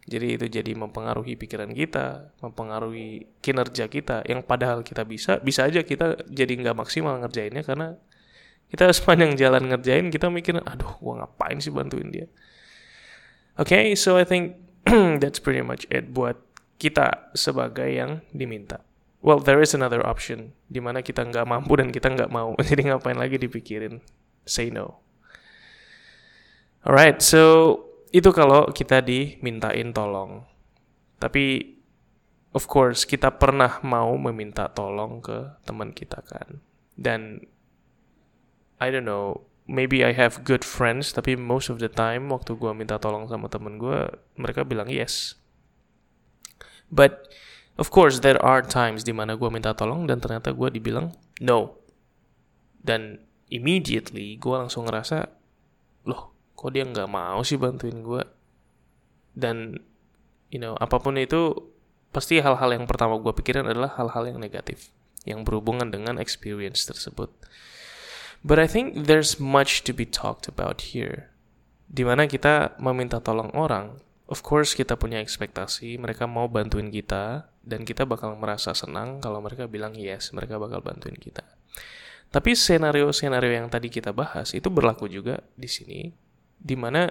jadi 0.07 0.39
itu 0.39 0.45
jadi 0.47 0.71
mempengaruhi 0.73 1.35
pikiran 1.35 1.75
kita, 1.75 2.31
mempengaruhi 2.39 3.27
kinerja 3.43 3.91
kita 3.91 4.23
yang 4.25 4.41
padahal 4.41 4.81
kita 4.81 5.03
bisa, 5.03 5.37
bisa 5.43 5.67
aja 5.67 5.83
kita 5.83 6.23
jadi 6.31 6.53
nggak 6.55 6.77
maksimal 6.77 7.19
ngerjainnya 7.19 7.61
karena 7.67 7.99
kita 8.71 8.89
sepanjang 8.97 9.35
jalan 9.35 9.67
ngerjain 9.67 10.07
kita 10.13 10.31
mikirin, 10.31 10.63
aduh 10.63 10.95
gua 11.03 11.25
ngapain 11.25 11.59
sih 11.59 11.73
bantuin 11.73 12.09
dia. 12.09 12.27
Okay, 13.59 13.91
so 13.93 14.15
I 14.15 14.23
think 14.23 14.55
that's 15.21 15.43
pretty 15.43 15.59
much 15.59 15.83
it 15.91 16.15
buat 16.15 16.39
kita 16.79 17.35
sebagai 17.35 17.91
yang 17.91 18.23
diminta. 18.31 18.79
Well, 19.19 19.43
there 19.43 19.59
is 19.59 19.75
another 19.75 19.99
option 19.99 20.55
di 20.71 20.79
mana 20.79 21.03
kita 21.03 21.27
nggak 21.27 21.43
mampu 21.43 21.75
dan 21.75 21.91
kita 21.91 22.07
nggak 22.07 22.31
mau. 22.31 22.55
Jadi 22.69 22.87
ngapain 22.87 23.19
lagi 23.19 23.35
dipikirin? 23.35 23.99
Say 24.47 24.71
no. 24.71 25.03
Alright, 26.87 27.19
so 27.19 27.83
itu 28.09 28.29
kalau 28.33 28.69
kita 28.73 29.05
dimintain 29.05 29.93
tolong. 29.93 30.45
Tapi 31.21 31.77
of 32.57 32.65
course 32.65 33.05
kita 33.05 33.37
pernah 33.37 33.77
mau 33.85 34.17
meminta 34.17 34.65
tolong 34.69 35.21
ke 35.21 35.61
teman 35.65 35.93
kita 35.93 36.25
kan. 36.25 36.61
Dan 36.97 37.45
I 38.81 38.87
don't 38.89 39.05
know, 39.05 39.45
maybe 39.69 40.01
I 40.01 40.15
have 40.15 40.41
good 40.47 40.65
friends, 40.65 41.13
tapi 41.13 41.37
most 41.37 41.69
of 41.69 41.77
the 41.77 41.91
time 41.91 42.31
waktu 42.33 42.57
gue 42.57 42.71
minta 42.73 42.97
tolong 42.97 43.29
sama 43.29 43.51
temen 43.51 43.77
gue, 43.77 44.09
mereka 44.39 44.65
bilang 44.65 44.89
yes. 44.89 45.37
But 46.89 47.29
of 47.77 47.93
course 47.93 48.25
there 48.25 48.41
are 48.41 48.65
times 48.65 49.05
di 49.05 49.13
mana 49.13 49.37
gue 49.37 49.49
minta 49.53 49.77
tolong 49.77 50.09
dan 50.09 50.17
ternyata 50.17 50.55
gue 50.55 50.73
dibilang 50.73 51.13
no. 51.43 51.77
Dan 52.79 53.21
immediately 53.51 54.39
gue 54.39 54.55
langsung 54.55 54.87
ngerasa, 54.89 55.27
loh 56.07 56.38
kok 56.59 56.75
dia 56.75 56.83
nggak 56.83 57.07
mau 57.07 57.39
sih 57.47 57.55
bantuin 57.55 58.03
gue? 58.03 58.23
Dan 59.31 59.79
you 60.51 60.59
know 60.59 60.75
apa 60.75 60.99
pun 60.99 61.15
itu 61.15 61.55
pasti 62.11 62.43
hal-hal 62.43 62.75
yang 62.75 62.83
pertama 62.83 63.15
gue 63.15 63.31
pikirin 63.31 63.63
adalah 63.63 63.95
hal-hal 63.95 64.27
yang 64.27 64.43
negatif 64.43 64.91
yang 65.23 65.47
berhubungan 65.47 65.87
dengan 65.87 66.19
experience 66.19 66.83
tersebut. 66.83 67.31
But 68.43 68.59
I 68.59 68.67
think 68.67 69.07
there's 69.07 69.39
much 69.39 69.83
to 69.87 69.91
be 69.91 70.07
talked 70.07 70.47
about 70.51 70.95
here. 70.95 71.31
Di 71.89 72.07
mana 72.07 72.27
kita 72.29 72.79
meminta 72.79 73.19
tolong 73.19 73.51
orang, 73.51 73.99
of 74.31 74.43
course 74.45 74.75
kita 74.75 74.95
punya 74.95 75.19
ekspektasi 75.19 75.99
mereka 75.99 76.23
mau 76.29 76.47
bantuin 76.47 76.87
kita 76.87 77.51
dan 77.65 77.83
kita 77.83 78.07
bakal 78.07 78.37
merasa 78.39 78.71
senang 78.71 79.19
kalau 79.19 79.43
mereka 79.43 79.67
bilang 79.67 79.91
yes, 79.97 80.31
mereka 80.31 80.55
bakal 80.55 80.79
bantuin 80.79 81.17
kita. 81.19 81.43
Tapi 82.29 82.53
senario-senario 82.53 83.51
yang 83.57 83.67
tadi 83.73 83.89
kita 83.89 84.13
bahas 84.13 84.53
itu 84.53 84.69
berlaku 84.69 85.09
juga 85.09 85.41
di 85.57 85.65
sini, 85.65 86.13
di 86.59 86.75
mana 86.75 87.07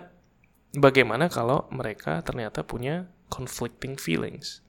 bagaimana 0.76 1.32
kalau 1.32 1.66
mereka 1.72 2.20
ternyata 2.20 2.62
punya 2.62 3.08
conflicting 3.32 3.96
feelings. 3.96 4.60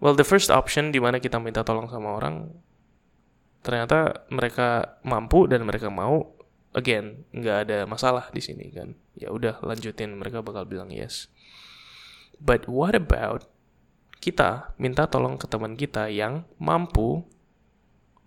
Well, 0.00 0.16
the 0.16 0.24
first 0.24 0.48
option 0.48 0.94
di 0.94 1.02
mana 1.02 1.20
kita 1.20 1.36
minta 1.36 1.60
tolong 1.60 1.90
sama 1.92 2.16
orang, 2.16 2.48
ternyata 3.60 4.24
mereka 4.32 4.98
mampu 5.04 5.44
dan 5.44 5.68
mereka 5.68 5.92
mau 5.92 6.32
again 6.72 7.28
nggak 7.34 7.56
ada 7.68 7.78
masalah 7.84 8.32
di 8.32 8.40
sini 8.40 8.72
kan. 8.72 8.96
Ya 9.18 9.28
udah 9.28 9.60
lanjutin. 9.60 10.16
Mereka 10.16 10.40
bakal 10.40 10.64
bilang 10.64 10.88
yes. 10.88 11.28
But 12.40 12.64
what 12.64 12.96
about 12.96 13.52
kita 14.20 14.72
minta 14.80 15.04
tolong 15.08 15.36
ke 15.36 15.44
teman 15.48 15.76
kita 15.76 16.08
yang 16.08 16.48
mampu 16.56 17.24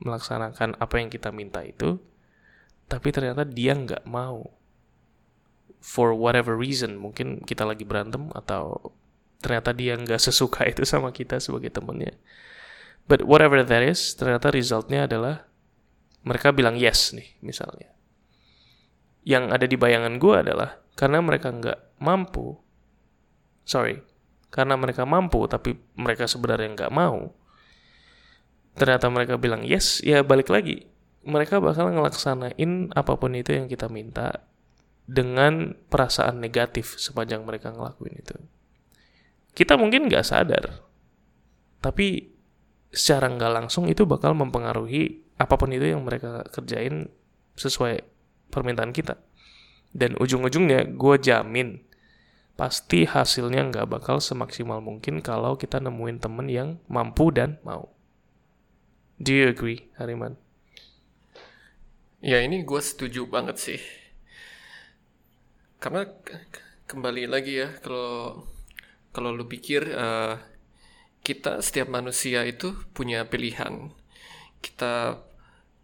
melaksanakan 0.01 0.75
apa 0.77 0.95
yang 0.99 1.09
kita 1.09 1.29
minta 1.29 1.61
itu 1.63 2.01
tapi 2.89 3.13
ternyata 3.13 3.47
dia 3.47 3.77
nggak 3.77 4.03
mau 4.09 4.51
for 5.83 6.15
whatever 6.15 6.55
reason 6.55 6.95
mungkin 6.95 7.43
kita 7.43 7.67
lagi 7.67 7.83
berantem 7.83 8.31
atau 8.31 8.95
ternyata 9.43 9.75
dia 9.75 9.99
nggak 9.99 10.23
sesuka 10.23 10.63
itu 10.71 10.87
sama 10.87 11.11
kita 11.11 11.43
sebagai 11.43 11.69
temennya 11.75 12.15
But 13.03 13.27
whatever 13.27 13.59
that 13.59 13.83
is, 13.83 14.15
ternyata 14.15 14.47
resultnya 14.47 15.03
adalah 15.07 15.43
mereka 16.23 16.55
bilang 16.55 16.79
yes 16.79 17.11
nih, 17.11 17.35
misalnya. 17.43 17.91
Yang 19.27 19.43
ada 19.51 19.65
di 19.67 19.75
bayangan 19.75 20.15
gue 20.19 20.35
adalah 20.39 20.79
karena 20.95 21.19
mereka 21.19 21.51
nggak 21.51 21.99
mampu, 21.99 22.55
sorry, 23.67 23.99
karena 24.51 24.79
mereka 24.79 25.03
mampu 25.03 25.43
tapi 25.51 25.75
mereka 25.99 26.27
sebenarnya 26.27 26.69
nggak 26.75 26.93
mau, 26.95 27.35
ternyata 28.79 29.11
mereka 29.11 29.35
bilang 29.35 29.67
yes, 29.67 29.99
ya 29.99 30.23
balik 30.23 30.47
lagi. 30.47 30.87
Mereka 31.23 31.63
bakal 31.63 31.91
ngelaksanain 31.91 32.91
apa 32.91 33.15
pun 33.15 33.31
itu 33.35 33.55
yang 33.55 33.71
kita 33.71 33.87
minta 33.87 34.43
dengan 35.03 35.75
perasaan 35.91 36.39
negatif 36.39 36.95
sepanjang 36.95 37.43
mereka 37.43 37.75
ngelakuin 37.75 38.15
itu. 38.19 38.35
Kita 39.53 39.77
mungkin 39.77 40.09
nggak 40.09 40.25
sadar, 40.25 40.81
tapi 41.83 42.33
secara 42.89 43.29
nggak 43.29 43.51
langsung 43.53 43.85
itu 43.89 44.05
bakal 44.05 44.33
mempengaruhi 44.37 45.21
apa 45.37 45.57
pun 45.57 45.73
itu 45.73 45.93
yang 45.93 46.05
mereka 46.05 46.45
kerjain 46.49 47.09
sesuai 47.57 48.01
permintaan 48.53 48.93
kita. 48.95 49.19
Dan 49.93 50.17
ujung-ujungnya 50.17 50.89
gue 50.97 51.15
jamin 51.21 51.81
pasti 52.53 53.05
hasilnya 53.05 53.69
nggak 53.69 53.89
bakal 53.89 54.21
semaksimal 54.21 54.81
mungkin 54.81 55.21
kalau 55.25 55.57
kita 55.57 55.81
nemuin 55.81 56.17
temen 56.21 56.47
yang 56.49 56.69
mampu 56.89 57.29
dan 57.29 57.61
mau. 57.61 57.93
Do 59.21 59.33
you 59.33 59.53
agree, 59.53 59.89
Hariman? 59.97 60.37
Ya 62.23 62.41
ini 62.41 62.65
gue 62.65 62.81
setuju 62.81 63.29
banget 63.29 63.57
sih. 63.61 63.81
Karena 65.83 66.07
kembali 66.87 67.27
lagi 67.27 67.59
ya 67.59 67.67
kalau 67.83 68.47
kalau 69.11 69.35
lu 69.35 69.43
pikir 69.51 69.91
uh, 69.91 70.39
kita 71.19 71.59
setiap 71.59 71.91
manusia 71.91 72.47
itu 72.47 72.71
punya 72.95 73.27
pilihan. 73.27 73.91
Kita 74.63 75.19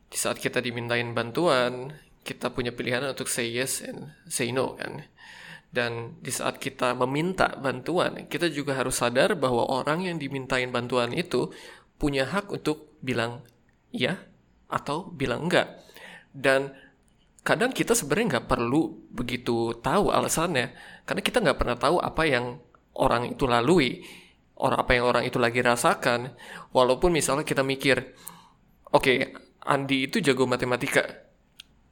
di 0.08 0.16
saat 0.16 0.40
kita 0.40 0.64
dimintain 0.64 1.12
bantuan, 1.12 1.92
kita 2.24 2.48
punya 2.56 2.72
pilihan 2.72 3.12
untuk 3.12 3.28
say 3.28 3.52
yes 3.52 3.84
and 3.84 4.16
say 4.32 4.56
no 4.56 4.80
kan. 4.80 5.04
Dan 5.68 6.16
di 6.24 6.32
saat 6.32 6.64
kita 6.64 6.96
meminta 6.96 7.60
bantuan, 7.60 8.26
kita 8.32 8.48
juga 8.48 8.80
harus 8.80 9.04
sadar 9.04 9.36
bahwa 9.36 9.68
orang 9.68 10.08
yang 10.08 10.16
dimintain 10.16 10.72
bantuan 10.72 11.12
itu 11.12 11.52
punya 12.00 12.24
hak 12.24 12.56
untuk 12.56 12.96
bilang 13.04 13.44
ya 13.92 14.16
atau 14.72 15.12
bilang 15.12 15.52
enggak. 15.52 15.76
Dan 16.32 16.72
kadang 17.44 17.72
kita 17.72 17.96
sebenarnya 17.96 18.38
nggak 18.38 18.48
perlu 18.52 19.10
begitu 19.10 19.74
tahu 19.80 20.12
alasannya, 20.12 20.76
karena 21.08 21.22
kita 21.24 21.38
nggak 21.40 21.58
pernah 21.58 21.78
tahu 21.80 21.98
apa 22.00 22.24
yang 22.28 22.60
orang 23.00 23.32
itu 23.34 23.48
lalui 23.48 24.04
orang 24.60 24.78
apa 24.84 24.92
yang 24.92 25.06
orang 25.08 25.24
itu 25.24 25.40
lagi 25.40 25.64
rasakan. 25.64 26.36
Walaupun 26.76 27.16
misalnya 27.16 27.48
kita 27.48 27.64
mikir 27.64 28.14
oke 28.92 29.04
okay, 29.04 29.18
Andi 29.64 30.08
itu 30.12 30.20
jago 30.20 30.44
matematika. 30.46 31.04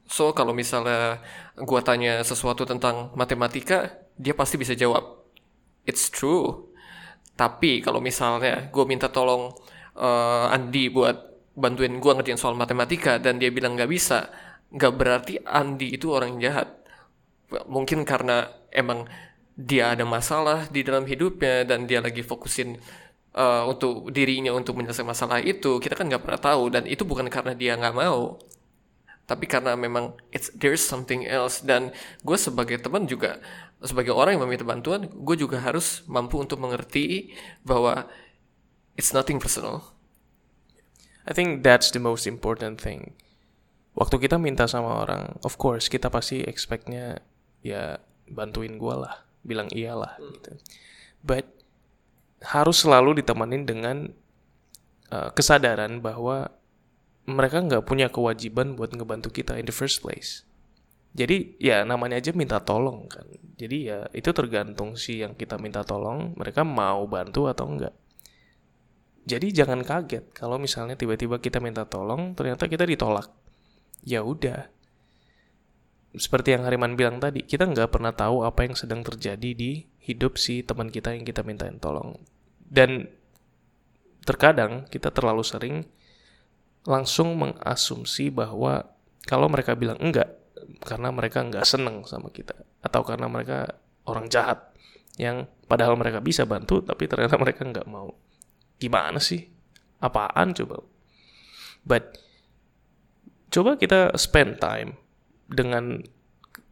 So 0.08 0.32
kalau 0.32 0.56
misalnya 0.56 1.20
gua 1.56 1.80
tanya 1.84 2.20
sesuatu 2.24 2.64
tentang 2.64 3.12
matematika 3.16 4.08
dia 4.16 4.32
pasti 4.36 4.60
bisa 4.60 4.76
jawab 4.76 5.24
it's 5.88 6.12
true. 6.12 6.68
Tapi 7.38 7.80
kalau 7.80 8.02
misalnya 8.02 8.66
gue 8.68 8.84
minta 8.84 9.06
tolong 9.08 9.54
uh, 9.94 10.50
Andi 10.50 10.90
buat 10.90 11.16
bantuin 11.54 12.02
gue 12.02 12.12
ngerjain 12.14 12.38
soal 12.38 12.58
matematika 12.58 13.22
dan 13.22 13.38
dia 13.38 13.50
bilang 13.54 13.78
nggak 13.78 13.90
bisa 13.90 14.26
nggak 14.68 14.92
berarti 14.94 15.34
Andi 15.44 15.96
itu 15.96 16.12
orang 16.12 16.36
yang 16.36 16.52
jahat 16.52 16.68
mungkin 17.68 18.04
karena 18.04 18.52
emang 18.68 19.08
dia 19.58 19.96
ada 19.96 20.04
masalah 20.04 20.68
di 20.70 20.84
dalam 20.84 21.08
hidupnya 21.08 21.66
dan 21.66 21.88
dia 21.88 21.98
lagi 21.98 22.22
fokusin 22.22 22.78
uh, 23.34 23.66
untuk 23.66 24.14
dirinya 24.14 24.54
untuk 24.54 24.78
menyelesaikan 24.78 25.10
masalah 25.10 25.42
itu 25.42 25.82
kita 25.82 25.98
kan 25.98 26.06
nggak 26.06 26.22
pernah 26.22 26.38
tahu. 26.38 26.62
Dan 26.70 26.86
itu 26.86 27.02
bukan 27.02 27.26
karena 27.26 27.58
dia 27.58 27.74
nggak 27.74 27.96
mau 27.96 28.38
tapi 29.28 29.44
karena 29.44 29.76
memang 29.76 30.16
it's 30.32 30.48
there's 30.54 30.80
something 30.80 31.26
else. 31.26 31.60
Dan 31.60 31.90
gue 32.22 32.38
sebagai 32.38 32.78
teman 32.78 33.10
juga 33.10 33.42
sebagai 33.82 34.14
orang 34.14 34.38
yang 34.38 34.46
meminta 34.46 34.62
bantuan 34.62 35.10
gue 35.10 35.36
juga 35.36 35.58
harus 35.58 36.06
mampu 36.06 36.38
untuk 36.38 36.62
mengerti 36.62 37.34
bahwa 37.66 38.06
it's 38.94 39.10
nothing 39.10 39.42
personal. 39.42 39.96
I 41.28 41.34
think 41.36 41.60
that's 41.66 41.92
the 41.92 42.00
most 42.00 42.24
important 42.24 42.80
thing 42.80 43.18
waktu 43.98 44.16
kita 44.22 44.38
minta 44.38 44.70
sama 44.70 45.02
orang 45.02 45.34
of 45.42 45.58
course 45.58 45.90
kita 45.90 46.06
pasti 46.06 46.46
expectnya 46.46 47.18
ya 47.66 47.98
bantuin 48.30 48.78
gue 48.78 48.94
lah 48.94 49.26
bilang 49.42 49.66
iyalah 49.74 50.14
hmm. 50.16 50.30
gitu. 50.38 50.50
But 51.26 51.46
harus 52.38 52.86
selalu 52.86 53.18
ditemenin 53.18 53.66
dengan 53.66 54.14
uh, 55.10 55.34
kesadaran 55.34 55.98
bahwa 55.98 56.54
mereka 57.28 57.60
nggak 57.60 57.84
punya 57.84 58.08
kewajiban 58.08 58.78
buat 58.78 58.94
ngebantu 58.94 59.34
kita 59.34 59.58
in 59.58 59.66
the 59.66 59.74
first 59.74 60.00
place. 60.00 60.46
Jadi 61.18 61.58
ya 61.58 61.82
namanya 61.82 62.20
aja 62.22 62.30
minta 62.30 62.62
tolong 62.62 63.10
kan. 63.10 63.26
Jadi 63.58 63.90
ya 63.90 64.06
itu 64.14 64.30
tergantung 64.30 64.94
sih 64.94 65.26
yang 65.26 65.34
kita 65.34 65.58
minta 65.58 65.82
tolong 65.82 66.38
mereka 66.38 66.62
mau 66.62 67.04
bantu 67.10 67.50
atau 67.50 67.66
enggak. 67.66 67.94
Jadi 69.28 69.52
jangan 69.52 69.84
kaget 69.84 70.32
kalau 70.32 70.56
misalnya 70.56 70.96
tiba-tiba 70.96 71.36
kita 71.36 71.60
minta 71.60 71.84
tolong 71.84 72.32
ternyata 72.38 72.70
kita 72.70 72.86
ditolak. 72.86 73.28
Ya 74.08 74.24
udah, 74.24 74.72
seperti 76.16 76.56
yang 76.56 76.64
Hariman 76.64 76.96
bilang 76.96 77.20
tadi, 77.20 77.44
kita 77.44 77.68
nggak 77.68 77.92
pernah 77.92 78.16
tahu 78.16 78.40
apa 78.40 78.64
yang 78.64 78.72
sedang 78.72 79.04
terjadi 79.04 79.52
di 79.52 79.84
hidup 80.00 80.40
si 80.40 80.64
teman 80.64 80.88
kita 80.88 81.12
yang 81.12 81.28
kita 81.28 81.44
mintain 81.44 81.76
tolong. 81.76 82.16
Dan 82.56 83.04
terkadang 84.24 84.88
kita 84.88 85.12
terlalu 85.12 85.44
sering 85.44 85.84
langsung 86.88 87.36
mengasumsi 87.36 88.32
bahwa 88.32 88.88
kalau 89.28 89.52
mereka 89.52 89.76
bilang 89.76 90.00
enggak, 90.00 90.40
karena 90.80 91.12
mereka 91.12 91.44
nggak 91.44 91.68
seneng 91.68 92.08
sama 92.08 92.32
kita, 92.32 92.56
atau 92.80 93.04
karena 93.04 93.28
mereka 93.28 93.76
orang 94.08 94.32
jahat. 94.32 94.72
yang 95.18 95.50
padahal 95.66 95.98
mereka 95.98 96.22
bisa 96.22 96.46
bantu 96.46 96.78
tapi 96.78 97.10
ternyata 97.10 97.34
mereka 97.42 97.66
nggak 97.66 97.90
mau 97.90 98.14
gimana 98.78 99.18
sih 99.18 99.50
apaan 99.98 100.54
coba 100.54 100.78
but 101.82 102.14
coba 103.58 103.74
kita 103.74 104.14
spend 104.14 104.62
time 104.62 104.94
dengan 105.50 105.98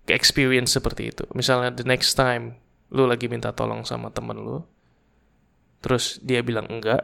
experience 0.06 0.70
seperti 0.70 1.10
itu. 1.10 1.26
Misalnya 1.34 1.74
the 1.74 1.82
next 1.82 2.14
time 2.14 2.62
lu 2.94 3.10
lagi 3.10 3.26
minta 3.26 3.50
tolong 3.50 3.82
sama 3.82 4.14
temen 4.14 4.38
lu 4.38 4.62
terus 5.82 6.22
dia 6.22 6.38
bilang 6.46 6.70
enggak 6.70 7.02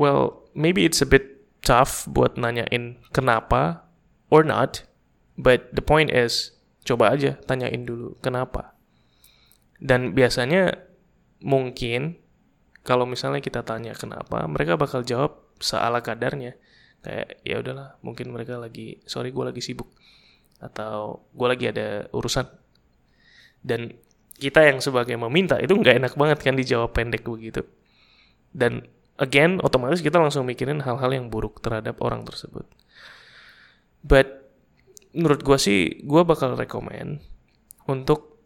well 0.00 0.48
maybe 0.56 0.88
it's 0.88 1.04
a 1.04 1.08
bit 1.08 1.44
tough 1.60 2.08
buat 2.08 2.40
nanyain 2.40 2.96
kenapa 3.12 3.84
or 4.32 4.40
not 4.40 4.88
but 5.36 5.68
the 5.76 5.84
point 5.84 6.08
is 6.08 6.56
coba 6.88 7.12
aja 7.12 7.36
tanyain 7.44 7.84
dulu 7.84 8.16
kenapa. 8.24 8.72
Dan 9.82 10.16
biasanya 10.16 10.78
mungkin 11.44 12.16
kalau 12.86 13.04
misalnya 13.04 13.44
kita 13.44 13.60
tanya 13.66 13.92
kenapa 13.92 14.46
mereka 14.48 14.80
bakal 14.80 15.04
jawab 15.04 15.42
seala 15.60 16.02
kadarnya 16.02 16.56
kayak 17.02 17.42
ya 17.42 17.58
udahlah 17.58 17.98
mungkin 18.00 18.30
mereka 18.30 18.56
lagi 18.56 19.02
sorry 19.10 19.34
gue 19.34 19.44
lagi 19.44 19.58
sibuk 19.58 19.90
atau 20.62 21.26
gue 21.34 21.48
lagi 21.50 21.66
ada 21.68 22.06
urusan. 22.14 22.46
Dan 23.62 23.90
kita 24.38 24.62
yang 24.62 24.78
sebagai 24.78 25.18
meminta 25.18 25.58
itu 25.58 25.74
nggak 25.74 25.98
enak 25.98 26.12
banget 26.14 26.38
kan 26.42 26.54
dijawab 26.54 26.94
pendek 26.94 27.26
begitu. 27.26 27.66
Dan 28.54 28.86
again 29.18 29.58
otomatis 29.60 29.98
kita 29.98 30.22
langsung 30.22 30.46
mikirin 30.46 30.82
hal-hal 30.86 31.10
yang 31.10 31.26
buruk 31.26 31.58
terhadap 31.58 31.98
orang 31.98 32.22
tersebut. 32.22 32.64
But 34.06 34.46
menurut 35.12 35.42
gue 35.42 35.58
sih 35.58 35.80
gue 36.06 36.22
bakal 36.22 36.54
rekomend 36.54 37.22
untuk 37.90 38.38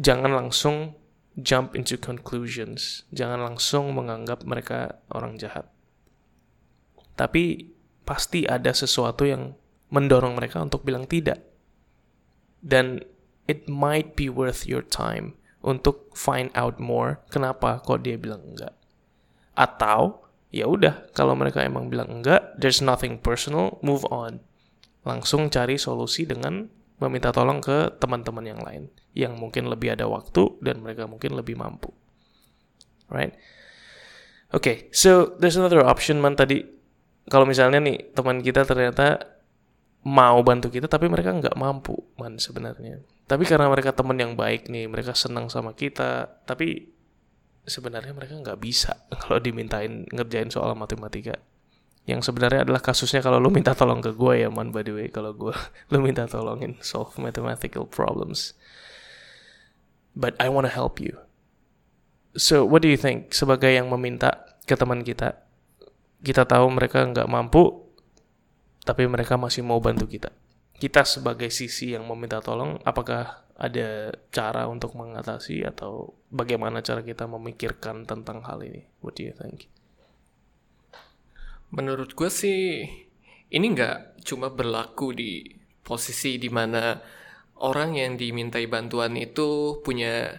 jangan 0.00 0.32
langsung 0.32 0.96
jump 1.36 1.76
into 1.76 2.00
conclusions. 2.00 3.04
Jangan 3.12 3.52
langsung 3.52 3.92
menganggap 3.92 4.48
mereka 4.48 5.00
orang 5.12 5.36
jahat 5.36 5.68
tapi 7.18 7.74
pasti 8.06 8.46
ada 8.46 8.70
sesuatu 8.70 9.26
yang 9.26 9.58
mendorong 9.90 10.38
mereka 10.38 10.62
untuk 10.62 10.86
bilang 10.86 11.04
tidak 11.10 11.42
dan 12.62 13.02
it 13.50 13.66
might 13.66 14.14
be 14.14 14.30
worth 14.30 14.64
your 14.68 14.84
time 14.84 15.34
untuk 15.64 16.14
find 16.14 16.52
out 16.54 16.78
more 16.78 17.18
kenapa 17.32 17.82
kok 17.82 18.06
dia 18.06 18.14
bilang 18.14 18.44
enggak. 18.54 18.74
Atau 19.58 20.22
ya 20.54 20.70
udah 20.70 21.10
kalau 21.16 21.34
mereka 21.34 21.64
emang 21.66 21.90
bilang 21.90 22.22
enggak, 22.22 22.54
there's 22.54 22.78
nothing 22.78 23.18
personal, 23.18 23.82
move 23.82 24.06
on. 24.12 24.38
Langsung 25.02 25.50
cari 25.50 25.80
solusi 25.80 26.28
dengan 26.28 26.68
meminta 26.98 27.30
tolong 27.30 27.62
ke 27.62 27.94
teman-teman 27.98 28.44
yang 28.46 28.60
lain 28.62 28.90
yang 29.14 29.34
mungkin 29.38 29.66
lebih 29.66 29.94
ada 29.98 30.06
waktu 30.06 30.58
dan 30.62 30.82
mereka 30.82 31.06
mungkin 31.10 31.34
lebih 31.34 31.58
mampu. 31.58 31.90
Right? 33.08 33.34
Okay, 34.48 34.88
so 34.94 35.36
there's 35.36 35.58
another 35.58 35.84
option 35.84 36.22
man 36.22 36.36
tadi 36.38 36.77
kalau 37.28 37.44
misalnya 37.44 37.78
nih 37.78 38.16
teman 38.16 38.40
kita 38.40 38.64
ternyata 38.64 39.38
mau 40.08 40.40
bantu 40.40 40.72
kita 40.72 40.88
tapi 40.88 41.10
mereka 41.12 41.36
nggak 41.36 41.56
mampu 41.60 41.96
man 42.16 42.40
sebenarnya. 42.40 43.04
Tapi 43.28 43.44
karena 43.44 43.68
mereka 43.68 43.92
teman 43.92 44.16
yang 44.16 44.32
baik 44.32 44.72
nih 44.72 44.88
mereka 44.88 45.12
senang 45.12 45.52
sama 45.52 45.76
kita 45.76 46.40
tapi 46.48 46.88
sebenarnya 47.68 48.16
mereka 48.16 48.40
nggak 48.40 48.58
bisa 48.58 48.96
kalau 49.22 49.36
dimintain 49.38 50.08
ngerjain 50.08 50.48
soal 50.48 50.72
matematika. 50.72 51.36
Yang 52.08 52.32
sebenarnya 52.32 52.64
adalah 52.64 52.80
kasusnya 52.80 53.20
kalau 53.20 53.36
lu 53.36 53.52
minta 53.52 53.76
tolong 53.76 54.00
ke 54.00 54.16
gue 54.16 54.40
ya 54.40 54.48
man 54.48 54.72
by 54.72 54.80
the 54.80 54.96
way. 54.96 55.12
Kalau 55.12 55.36
gue 55.36 55.52
lu 55.92 56.00
minta 56.00 56.24
tolongin 56.24 56.80
solve 56.80 57.12
mathematical 57.20 57.84
problems. 57.84 58.56
But 60.16 60.34
I 60.40 60.48
wanna 60.48 60.72
help 60.72 60.96
you. 60.98 61.20
So 62.32 62.64
what 62.64 62.80
do 62.80 62.88
you 62.88 62.96
think? 62.96 63.36
Sebagai 63.36 63.68
yang 63.68 63.92
meminta 63.92 64.56
ke 64.64 64.72
teman 64.72 65.04
kita 65.04 65.47
kita 66.22 66.44
tahu 66.44 66.66
mereka 66.70 67.06
nggak 67.06 67.30
mampu 67.30 67.88
tapi 68.88 69.04
mereka 69.04 69.36
masih 69.36 69.60
mau 69.60 69.76
bantu 69.84 70.08
kita. 70.08 70.32
Kita 70.78 71.04
sebagai 71.04 71.52
sisi 71.52 71.92
yang 71.92 72.08
meminta 72.08 72.40
tolong, 72.40 72.80
apakah 72.88 73.44
ada 73.58 74.14
cara 74.32 74.64
untuk 74.70 74.96
mengatasi 74.96 75.66
atau 75.66 76.16
bagaimana 76.32 76.80
cara 76.80 77.04
kita 77.04 77.28
memikirkan 77.28 78.08
tentang 78.08 78.40
hal 78.48 78.64
ini? 78.64 78.88
What 79.04 79.20
do 79.20 79.28
you 79.28 79.34
think? 79.36 79.68
Menurut 81.68 82.16
gue 82.16 82.30
sih, 82.32 82.86
ini 83.52 83.66
nggak 83.76 84.24
cuma 84.24 84.48
berlaku 84.48 85.12
di 85.12 85.44
posisi 85.84 86.40
di 86.40 86.48
mana 86.48 86.96
orang 87.60 87.98
yang 87.98 88.16
dimintai 88.16 88.64
bantuan 88.70 89.18
itu 89.20 89.82
punya 89.84 90.32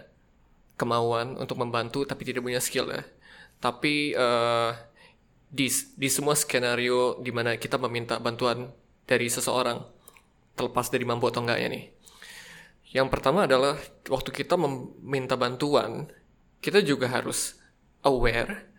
kemauan 0.74 1.36
untuk 1.36 1.60
membantu 1.60 2.02
tapi 2.02 2.26
tidak 2.26 2.42
punya 2.42 2.58
skill 2.58 2.90
ya. 2.90 3.04
Tapi 3.60 4.16
uh, 4.16 4.72
di 5.50 5.66
di 5.98 6.08
semua 6.08 6.38
skenario 6.38 7.18
di 7.18 7.34
mana 7.34 7.58
kita 7.58 7.74
meminta 7.76 8.22
bantuan 8.22 8.70
dari 9.02 9.26
seseorang 9.26 9.82
terlepas 10.54 10.86
dari 10.94 11.02
mampu 11.02 11.26
atau 11.26 11.42
enggaknya 11.42 11.68
nih. 11.74 11.84
Yang 12.90 13.08
pertama 13.10 13.46
adalah 13.46 13.78
waktu 14.06 14.30
kita 14.30 14.54
meminta 14.58 15.34
bantuan, 15.34 16.10
kita 16.62 16.82
juga 16.82 17.10
harus 17.10 17.58
aware 18.06 18.70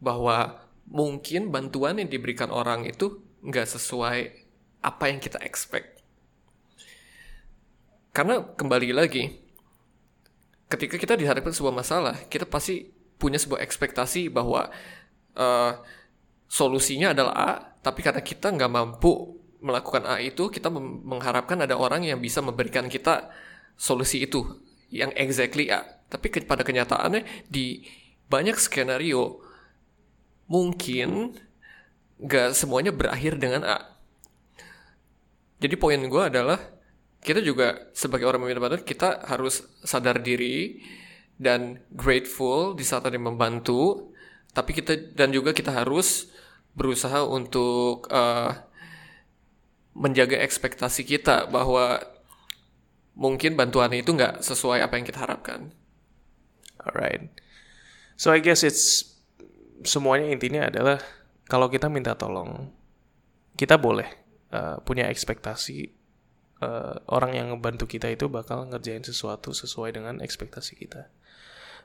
bahwa 0.00 0.60
mungkin 0.88 1.52
bantuan 1.52 2.00
yang 2.00 2.08
diberikan 2.08 2.52
orang 2.52 2.84
itu 2.84 3.20
nggak 3.44 3.68
sesuai 3.68 4.18
apa 4.84 5.04
yang 5.08 5.20
kita 5.20 5.40
expect. 5.44 6.00
Karena 8.12 8.40
kembali 8.44 8.96
lagi, 8.96 9.28
ketika 10.72 10.96
kita 10.96 11.14
dihadapkan 11.20 11.52
sebuah 11.52 11.74
masalah, 11.74 12.16
kita 12.32 12.48
pasti 12.48 12.88
punya 13.16 13.36
sebuah 13.36 13.60
ekspektasi 13.60 14.28
bahwa 14.28 14.68
uh, 15.36 15.72
solusinya 16.46 17.12
adalah 17.12 17.34
A, 17.34 17.50
tapi 17.82 18.02
karena 18.02 18.22
kita 18.22 18.54
nggak 18.54 18.72
mampu 18.72 19.38
melakukan 19.60 20.06
A 20.06 20.22
itu, 20.22 20.48
kita 20.50 20.70
mengharapkan 20.72 21.58
ada 21.62 21.74
orang 21.74 22.06
yang 22.06 22.22
bisa 22.22 22.42
memberikan 22.42 22.86
kita 22.86 23.30
solusi 23.76 24.24
itu 24.24 24.42
yang 24.90 25.10
exactly 25.18 25.68
A. 25.68 25.82
Tapi 26.06 26.30
pada 26.46 26.62
kenyataannya 26.62 27.50
di 27.50 27.82
banyak 28.30 28.58
skenario 28.58 29.42
mungkin 30.46 31.34
nggak 32.22 32.54
semuanya 32.54 32.94
berakhir 32.94 33.36
dengan 33.36 33.66
A. 33.66 33.78
Jadi 35.58 35.74
poin 35.76 35.98
gue 35.98 36.22
adalah 36.22 36.60
kita 37.24 37.42
juga 37.42 37.90
sebagai 37.90 38.28
orang 38.28 38.44
meminta 38.44 38.62
bantuan 38.62 38.86
kita 38.86 39.26
harus 39.26 39.66
sadar 39.82 40.22
diri 40.22 40.78
dan 41.36 41.82
grateful 41.90 42.72
di 42.78 42.86
saat 42.86 43.04
ada 43.04 43.18
yang 43.18 43.34
membantu. 43.34 44.12
Tapi 44.52 44.70
kita 44.76 45.16
dan 45.16 45.32
juga 45.32 45.56
kita 45.56 45.72
harus 45.72 46.28
berusaha 46.76 47.24
untuk 47.24 48.06
uh, 48.12 48.52
menjaga 49.96 50.36
ekspektasi 50.44 51.08
kita 51.08 51.48
bahwa 51.48 52.04
mungkin 53.16 53.56
bantuan 53.56 53.96
itu 53.96 54.12
nggak 54.12 54.44
sesuai 54.44 54.84
apa 54.84 55.00
yang 55.00 55.08
kita 55.08 55.24
harapkan. 55.24 55.72
Alright. 56.76 57.32
So 58.20 58.28
I 58.30 58.44
guess 58.44 58.60
it's 58.60 59.16
semuanya 59.84 60.28
intinya 60.28 60.68
adalah 60.68 61.00
kalau 61.48 61.72
kita 61.72 61.88
minta 61.88 62.12
tolong, 62.12 62.70
kita 63.56 63.80
boleh 63.80 64.08
uh, 64.52 64.78
punya 64.84 65.08
ekspektasi 65.08 65.96
uh, 66.60 67.00
orang 67.08 67.32
yang 67.36 67.46
ngebantu 67.56 67.88
kita 67.88 68.12
itu 68.12 68.28
bakal 68.28 68.68
ngerjain 68.68 69.04
sesuatu 69.04 69.56
sesuai 69.56 69.96
dengan 69.96 70.20
ekspektasi 70.20 70.76
kita. 70.76 71.08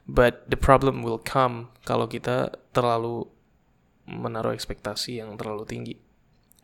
But 0.10 0.50
the 0.50 0.58
problem 0.58 1.06
will 1.06 1.22
come 1.22 1.70
kalau 1.86 2.10
kita 2.10 2.58
terlalu 2.74 3.30
menaruh 4.10 4.52
ekspektasi 4.58 5.22
yang 5.22 5.38
terlalu 5.38 5.64
tinggi 5.64 5.96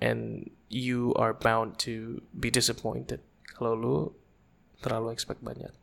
and 0.01 0.49
you 0.67 1.13
are 1.15 1.33
bound 1.33 1.77
to 1.85 2.21
be 2.33 2.49
disappointed 2.49 3.21
kalau 3.57 3.73
lu 3.73 3.97
terlalu 4.81 5.13
expect 5.13 5.41
banyak. 5.41 5.73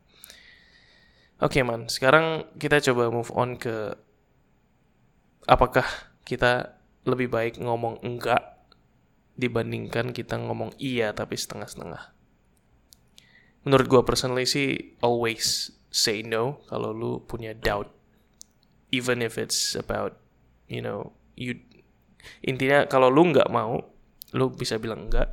Oke 1.43 1.59
okay, 1.59 1.63
man, 1.67 1.91
sekarang 1.91 2.47
kita 2.55 2.79
coba 2.79 3.11
move 3.11 3.27
on 3.35 3.59
ke 3.59 3.91
apakah 5.43 5.83
kita 6.23 6.79
lebih 7.03 7.27
baik 7.27 7.59
ngomong 7.59 7.99
enggak 8.01 8.55
dibandingkan 9.35 10.15
kita 10.15 10.39
ngomong 10.39 10.71
iya 10.79 11.11
tapi 11.11 11.35
setengah-setengah. 11.35 12.15
Menurut 13.67 13.87
gue 13.91 14.01
personally 14.07 14.47
sih 14.47 14.95
always 15.03 15.75
say 15.95 16.27
no 16.27 16.59
kalau 16.67 16.91
lu 16.91 17.23
punya 17.23 17.55
doubt. 17.55 17.87
Even 18.91 19.23
if 19.23 19.39
it's 19.39 19.79
about, 19.79 20.19
you 20.67 20.83
know, 20.83 21.15
you 21.39 21.55
intinya 22.43 22.83
kalau 22.91 23.07
lu 23.07 23.31
nggak 23.31 23.47
mau 23.47 23.79
lu 24.35 24.51
bisa 24.51 24.75
bilang 24.75 25.07
enggak. 25.07 25.31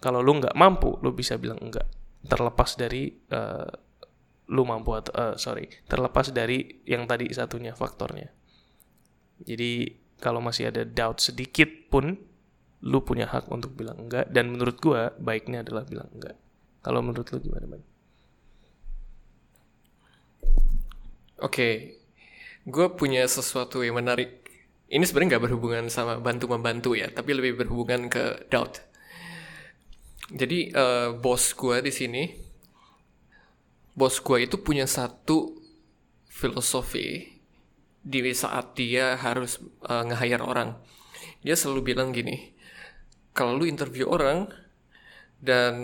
Kalau 0.00 0.24
lu 0.24 0.40
nggak 0.40 0.56
mampu 0.56 0.96
lu 1.04 1.12
bisa 1.12 1.36
bilang 1.36 1.60
enggak. 1.60 1.84
Terlepas 2.24 2.80
dari 2.80 3.12
uh, 3.28 3.68
lu 4.48 4.64
mampu 4.64 4.96
atau 4.96 5.12
uh, 5.12 5.34
sorry 5.36 5.68
terlepas 5.84 6.32
dari 6.32 6.80
yang 6.88 7.04
tadi 7.04 7.28
satunya 7.28 7.76
faktornya. 7.76 8.32
Jadi 9.44 9.92
kalau 10.18 10.40
masih 10.40 10.72
ada 10.72 10.82
doubt 10.88 11.20
sedikit 11.20 11.68
pun 11.92 12.16
lu 12.82 12.98
punya 13.04 13.28
hak 13.28 13.52
untuk 13.52 13.76
bilang 13.76 14.08
enggak. 14.08 14.32
Dan 14.32 14.56
menurut 14.56 14.80
gua 14.80 15.12
baiknya 15.20 15.60
adalah 15.60 15.84
bilang 15.84 16.08
enggak. 16.16 16.36
Kalau 16.80 17.04
menurut 17.04 17.28
lu 17.28 17.38
gimana 17.44 17.68
bang 17.76 17.97
Oke, 21.38 21.94
gue 22.66 22.86
punya 22.98 23.22
sesuatu 23.30 23.86
yang 23.86 24.02
menarik. 24.02 24.42
Ini 24.90 25.04
sebenarnya 25.06 25.36
nggak 25.36 25.44
berhubungan 25.46 25.86
sama 25.86 26.18
bantu 26.18 26.50
membantu 26.50 26.98
ya, 26.98 27.06
tapi 27.14 27.30
lebih 27.36 27.62
berhubungan 27.62 28.10
ke 28.10 28.50
doubt. 28.50 28.82
Jadi 30.34 30.74
uh, 30.74 31.14
bos 31.14 31.54
gue 31.54 31.78
di 31.78 31.92
sini, 31.94 32.22
bos 33.94 34.18
gue 34.18 34.50
itu 34.50 34.58
punya 34.58 34.90
satu 34.90 35.54
filosofi 36.26 37.38
di 38.02 38.20
saat 38.34 38.74
dia 38.74 39.14
harus 39.14 39.62
uh, 39.86 40.02
nge-hire 40.10 40.42
orang. 40.42 40.74
Dia 41.46 41.54
selalu 41.54 41.94
bilang 41.94 42.10
gini, 42.10 42.50
kalau 43.30 43.54
lu 43.54 43.64
interview 43.70 44.10
orang 44.10 44.50
dan 45.38 45.74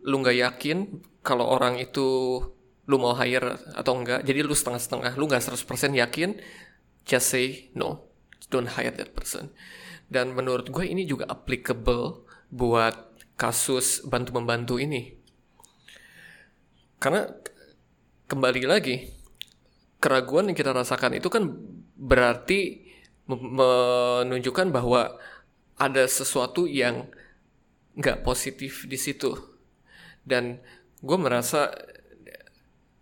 lu 0.00 0.14
nggak 0.24 0.40
yakin 0.40 1.04
kalau 1.20 1.52
orang 1.52 1.76
itu 1.76 2.40
lu 2.84 3.00
mau 3.00 3.16
hire 3.16 3.56
atau 3.72 3.96
enggak, 3.96 4.24
jadi 4.28 4.44
lu 4.44 4.52
setengah-setengah, 4.52 5.16
lu 5.16 5.24
nggak 5.24 5.40
100% 5.40 5.96
yakin, 5.96 6.36
just 7.08 7.32
say 7.32 7.72
no, 7.72 8.08
don't 8.52 8.68
hire 8.76 8.92
that 8.92 9.16
person. 9.16 9.48
Dan 10.08 10.36
menurut 10.36 10.68
gue 10.68 10.84
ini 10.84 11.08
juga 11.08 11.24
applicable 11.28 12.28
buat 12.52 12.94
kasus 13.40 14.04
bantu-membantu 14.04 14.76
ini. 14.76 15.16
Karena 17.00 17.24
kembali 18.28 18.62
lagi, 18.68 19.08
keraguan 19.98 20.52
yang 20.52 20.56
kita 20.56 20.76
rasakan 20.76 21.16
itu 21.16 21.28
kan 21.32 21.48
berarti 21.96 22.84
menunjukkan 23.24 24.68
bahwa 24.68 25.16
ada 25.80 26.04
sesuatu 26.04 26.68
yang 26.68 27.08
nggak 27.96 28.20
positif 28.22 28.84
di 28.84 29.00
situ. 29.00 29.32
Dan 30.24 30.60
gue 31.00 31.18
merasa, 31.20 31.72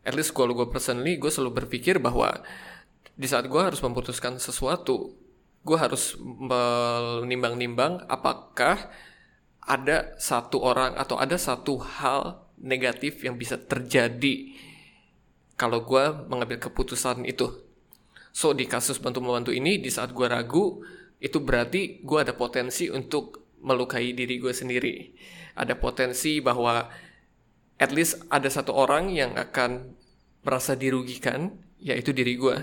at 0.03 0.15
least 0.15 0.35
kalau 0.35 0.55
gue 0.55 0.69
personally, 0.71 1.19
gue 1.19 1.31
selalu 1.31 1.65
berpikir 1.65 2.03
bahwa 2.03 2.43
di 3.15 3.27
saat 3.31 3.47
gue 3.47 3.63
harus 3.63 3.79
memutuskan 3.83 4.39
sesuatu, 4.43 5.15
gue 5.63 5.79
harus 5.79 6.19
menimbang-nimbang 6.19 8.03
apakah 8.11 8.91
ada 9.63 10.19
satu 10.19 10.59
orang 10.59 10.99
atau 10.99 11.23
ada 11.23 11.39
satu 11.39 11.79
hal 11.79 12.43
negatif 12.59 13.23
yang 13.23 13.39
bisa 13.39 13.55
terjadi 13.59 14.59
kalau 15.55 15.87
gue 15.87 16.05
mengambil 16.27 16.59
keputusan 16.59 17.23
itu. 17.23 17.63
So 18.35 18.57
di 18.57 18.67
kasus 18.67 18.99
bantu-membantu 18.99 19.55
ini, 19.55 19.79
di 19.79 19.93
saat 19.93 20.11
gue 20.11 20.27
ragu, 20.27 20.83
itu 21.23 21.39
berarti 21.39 22.03
gue 22.03 22.19
ada 22.19 22.35
potensi 22.35 22.91
untuk 22.91 23.55
melukai 23.63 24.11
diri 24.11 24.43
gue 24.43 24.51
sendiri. 24.51 25.15
Ada 25.55 25.79
potensi 25.79 26.43
bahwa 26.43 26.91
at 27.83 27.91
least 27.91 28.23
ada 28.31 28.47
satu 28.47 28.71
orang 28.71 29.11
yang 29.11 29.35
akan 29.35 29.99
merasa 30.47 30.79
dirugikan, 30.79 31.59
yaitu 31.83 32.15
diri 32.15 32.39
gue. 32.39 32.63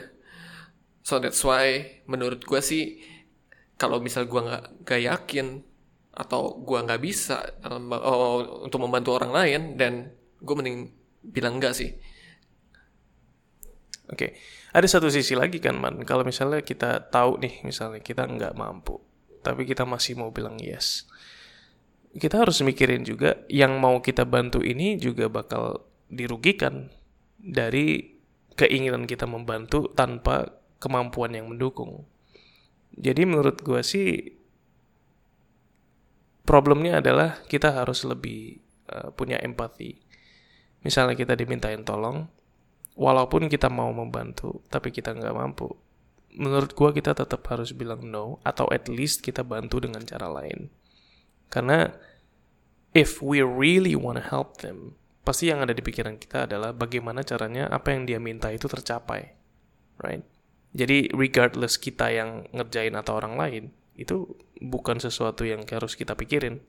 So 1.04 1.20
that's 1.20 1.44
why 1.44 2.00
menurut 2.08 2.48
gue 2.48 2.62
sih 2.64 3.04
kalau 3.76 4.00
misal 4.00 4.28
gue 4.32 4.40
nggak 4.40 4.88
gak 4.88 5.02
yakin 5.04 5.64
atau 6.16 6.60
gue 6.64 6.80
nggak 6.80 7.02
bisa 7.04 7.60
um, 7.68 7.92
uh, 7.96 8.64
untuk 8.68 8.80
membantu 8.84 9.16
orang 9.16 9.32
lain 9.32 9.62
dan 9.80 10.12
gue 10.40 10.56
mending 10.56 10.92
bilang 11.24 11.60
enggak 11.60 11.76
sih. 11.76 11.96
Oke, 14.10 14.16
okay. 14.16 14.32
ada 14.74 14.88
satu 14.90 15.06
sisi 15.12 15.38
lagi 15.38 15.62
kan 15.62 15.78
man, 15.78 16.02
kalau 16.02 16.26
misalnya 16.26 16.66
kita 16.66 17.14
tahu 17.14 17.38
nih 17.38 17.62
misalnya 17.62 18.02
kita 18.02 18.26
nggak 18.26 18.58
mampu, 18.58 18.98
tapi 19.46 19.70
kita 19.70 19.86
masih 19.86 20.18
mau 20.18 20.34
bilang 20.34 20.58
yes. 20.58 21.06
Kita 22.10 22.42
harus 22.42 22.66
mikirin 22.66 23.06
juga 23.06 23.46
yang 23.52 23.78
mau 23.78 24.02
kita 24.02 24.26
bantu 24.26 24.66
ini 24.66 24.98
juga 24.98 25.30
bakal 25.30 25.86
dirugikan 26.10 26.90
dari 27.38 28.18
keinginan 28.58 29.06
kita 29.06 29.30
membantu 29.30 29.94
tanpa 29.94 30.50
kemampuan 30.82 31.38
yang 31.38 31.48
mendukung. 31.48 32.10
Jadi 32.98 33.24
menurut 33.30 33.62
gue 33.62 33.80
sih 33.86 34.10
problemnya 36.44 36.98
adalah 36.98 37.46
kita 37.46 37.72
harus 37.78 38.02
lebih 38.04 38.58
uh, 38.90 39.14
punya 39.14 39.38
empati. 39.38 40.02
Misalnya 40.82 41.14
kita 41.14 41.38
dimintain 41.38 41.86
tolong, 41.86 42.26
walaupun 42.98 43.46
kita 43.52 43.70
mau 43.70 43.94
membantu, 43.94 44.66
tapi 44.72 44.90
kita 44.90 45.14
nggak 45.14 45.36
mampu. 45.36 45.70
Menurut 46.34 46.74
gue 46.74 46.90
kita 46.98 47.14
tetap 47.14 47.46
harus 47.54 47.70
bilang 47.76 48.02
no, 48.02 48.42
atau 48.42 48.66
at 48.74 48.90
least 48.90 49.22
kita 49.22 49.46
bantu 49.46 49.84
dengan 49.84 50.02
cara 50.02 50.26
lain. 50.26 50.72
Karena 51.50 51.90
if 52.94 53.22
we 53.22 53.42
really 53.42 53.94
wanna 53.98 54.24
help 54.24 54.62
them, 54.62 54.98
pasti 55.26 55.50
yang 55.50 55.62
ada 55.62 55.74
di 55.74 55.82
pikiran 55.86 56.18
kita 56.18 56.50
adalah 56.50 56.74
bagaimana 56.74 57.22
caranya 57.22 57.70
apa 57.70 57.94
yang 57.94 58.10
dia 58.10 58.18
minta 58.18 58.50
itu 58.50 58.66
tercapai. 58.66 59.34
Right? 60.02 60.26
Jadi 60.74 61.10
regardless 61.14 61.82
kita 61.82 62.14
yang 62.14 62.46
ngerjain 62.54 62.94
atau 62.94 63.18
orang 63.18 63.36
lain, 63.36 63.64
itu 63.98 64.38
bukan 64.62 65.02
sesuatu 65.02 65.44
yang 65.44 65.66
harus 65.66 65.98
kita 65.98 66.14
pikirin. 66.14 66.62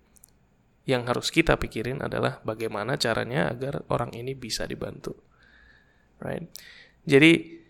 Yang 0.88 1.02
harus 1.06 1.28
kita 1.28 1.60
pikirin 1.60 2.00
adalah 2.00 2.40
bagaimana 2.42 2.96
caranya 2.96 3.52
agar 3.52 3.84
orang 3.92 4.16
ini 4.16 4.32
bisa 4.32 4.64
dibantu. 4.64 5.14
Right? 6.18 6.48
Jadi 7.04 7.60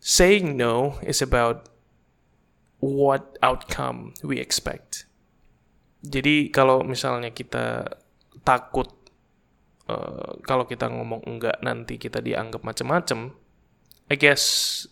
saying 0.00 0.60
no 0.60 1.00
is 1.00 1.24
about 1.24 1.72
what 2.84 3.40
outcome 3.40 4.12
we 4.20 4.36
expect. 4.36 5.08
Jadi 6.04 6.52
kalau 6.52 6.84
misalnya 6.84 7.32
kita 7.32 7.88
takut 8.44 8.92
uh, 9.88 10.36
kalau 10.44 10.68
kita 10.68 10.92
ngomong 10.92 11.24
enggak 11.24 11.56
nanti 11.64 11.96
kita 11.96 12.20
dianggap 12.20 12.60
macam-macam, 12.60 13.32
I 14.12 14.16
guess 14.20 14.84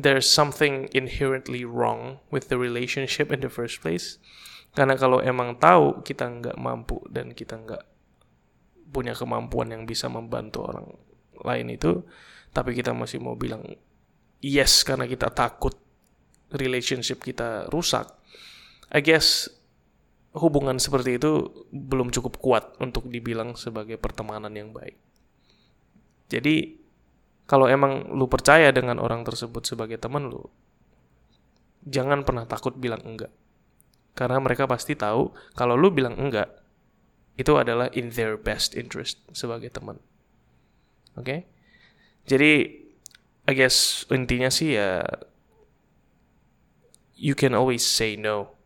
there's 0.00 0.28
something 0.28 0.88
inherently 0.96 1.68
wrong 1.68 2.24
with 2.32 2.48
the 2.48 2.56
relationship 2.56 3.28
in 3.28 3.44
the 3.44 3.52
first 3.52 3.84
place. 3.84 4.16
Karena 4.72 4.96
kalau 4.96 5.20
emang 5.24 5.56
tahu 5.56 6.04
kita 6.04 6.24
nggak 6.24 6.56
mampu 6.60 7.00
dan 7.08 7.32
kita 7.32 7.56
nggak 7.56 7.84
punya 8.92 9.12
kemampuan 9.12 9.72
yang 9.72 9.84
bisa 9.84 10.08
membantu 10.08 10.68
orang 10.68 10.88
lain 11.44 11.68
itu, 11.72 12.00
tapi 12.52 12.72
kita 12.72 12.96
masih 12.96 13.20
mau 13.20 13.36
bilang 13.36 13.60
yes 14.40 14.84
karena 14.84 15.04
kita 15.04 15.32
takut 15.32 15.76
relationship 16.52 17.20
kita 17.24 17.68
rusak, 17.72 18.08
I 18.92 19.04
guess 19.04 19.48
hubungan 20.36 20.76
seperti 20.76 21.16
itu 21.16 21.48
belum 21.72 22.12
cukup 22.12 22.36
kuat 22.38 22.64
untuk 22.78 23.08
dibilang 23.08 23.56
sebagai 23.56 23.96
pertemanan 23.96 24.52
yang 24.52 24.70
baik. 24.70 25.00
Jadi 26.28 26.76
kalau 27.48 27.70
emang 27.70 28.12
lu 28.12 28.28
percaya 28.28 28.68
dengan 28.74 29.00
orang 29.00 29.24
tersebut 29.24 29.64
sebagai 29.64 29.96
teman 29.96 30.28
lu, 30.28 30.44
jangan 31.88 32.26
pernah 32.26 32.44
takut 32.44 32.76
bilang 32.76 33.00
enggak. 33.06 33.32
Karena 34.12 34.42
mereka 34.42 34.68
pasti 34.68 34.92
tahu 34.98 35.32
kalau 35.56 35.78
lu 35.78 35.88
bilang 35.88 36.18
enggak, 36.18 36.50
itu 37.36 37.52
adalah 37.56 37.88
in 37.96 38.12
their 38.12 38.34
best 38.36 38.76
interest 38.76 39.22
sebagai 39.32 39.72
teman. 39.72 40.00
Oke? 41.16 41.24
Okay? 41.24 41.40
Jadi, 42.26 42.52
I 43.46 43.52
guess 43.54 44.02
intinya 44.10 44.50
sih 44.50 44.74
ya, 44.74 45.06
you 47.14 47.38
can 47.38 47.54
always 47.54 47.86
say 47.86 48.18
no. 48.18 48.58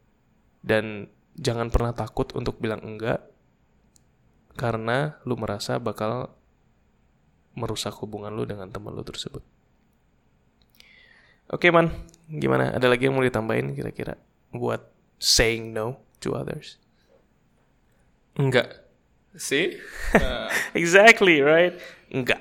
Dan 0.65 1.13
jangan 1.41 1.73
pernah 1.73 1.97
takut 1.97 2.29
untuk 2.37 2.61
bilang 2.61 2.85
enggak, 2.85 3.25
karena 4.61 5.17
lu 5.25 5.41
merasa 5.41 5.81
bakal 5.81 6.37
merusak 7.57 7.97
hubungan 8.05 8.37
lu 8.37 8.45
dengan 8.45 8.69
teman 8.69 8.93
lu 8.93 9.03
tersebut. 9.03 9.43
Oke 11.51 11.67
okay, 11.67 11.71
man, 11.75 11.91
gimana? 12.31 12.71
Ada 12.77 12.87
lagi 12.87 13.11
yang 13.11 13.19
mau 13.19 13.27
ditambahin 13.27 13.75
kira-kira 13.75 14.15
buat 14.55 14.87
saying 15.19 15.75
no 15.75 15.99
to 16.23 16.37
others? 16.37 16.79
Enggak. 18.39 18.87
See? 19.35 19.81
Uh... 20.15 20.47
exactly, 20.79 21.43
right? 21.43 21.75
Enggak. 22.13 22.39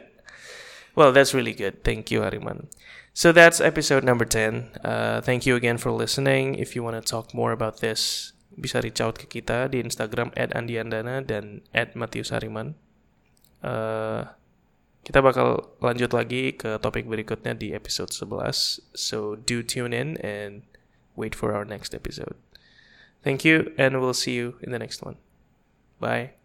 Well, 0.93 1.15
that's 1.15 1.33
really 1.33 1.55
good. 1.55 1.81
Thank 1.81 2.11
you, 2.11 2.21
Hariman. 2.21 2.69
So 3.13 3.31
that's 3.31 3.59
episode 3.59 4.03
number 4.03 4.25
10. 4.25 4.83
Uh, 4.83 5.21
thank 5.21 5.45
you 5.45 5.55
again 5.55 5.77
for 5.77 5.91
listening. 5.91 6.55
If 6.55 6.75
you 6.75 6.83
want 6.83 6.99
to 6.99 7.03
talk 7.03 7.33
more 7.33 7.51
about 7.51 7.79
this, 7.79 8.33
bisa 8.55 8.81
reach 8.81 9.03
out 9.03 9.17
ke 9.17 9.29
kita 9.29 9.69
di 9.69 9.81
Instagram 9.83 10.33
Andiandana 10.35 11.21
dan 11.21 11.61
at 11.75 11.93
Matius 11.93 12.33
Hariman. 12.33 12.73
Uh, 13.59 14.29
Kita 15.09 15.25
bakal 15.25 15.73
lanjut 15.79 16.11
lagi 16.11 16.53
ke 16.53 16.77
topik 16.77 17.07
berikutnya 17.07 17.55
di 17.55 17.71
episode 17.73 18.11
11. 18.11 18.83
So 18.93 19.39
do 19.39 19.63
tune 19.63 19.95
in 19.95 20.19
and 20.19 20.67
wait 21.15 21.33
for 21.33 21.55
our 21.55 21.65
next 21.65 21.95
episode. 21.95 22.35
Thank 23.23 23.41
you 23.41 23.73
and 23.79 23.99
we'll 23.99 24.13
see 24.13 24.35
you 24.35 24.59
in 24.61 24.69
the 24.69 24.79
next 24.79 25.01
one. 25.01 25.17
Bye. 25.99 26.38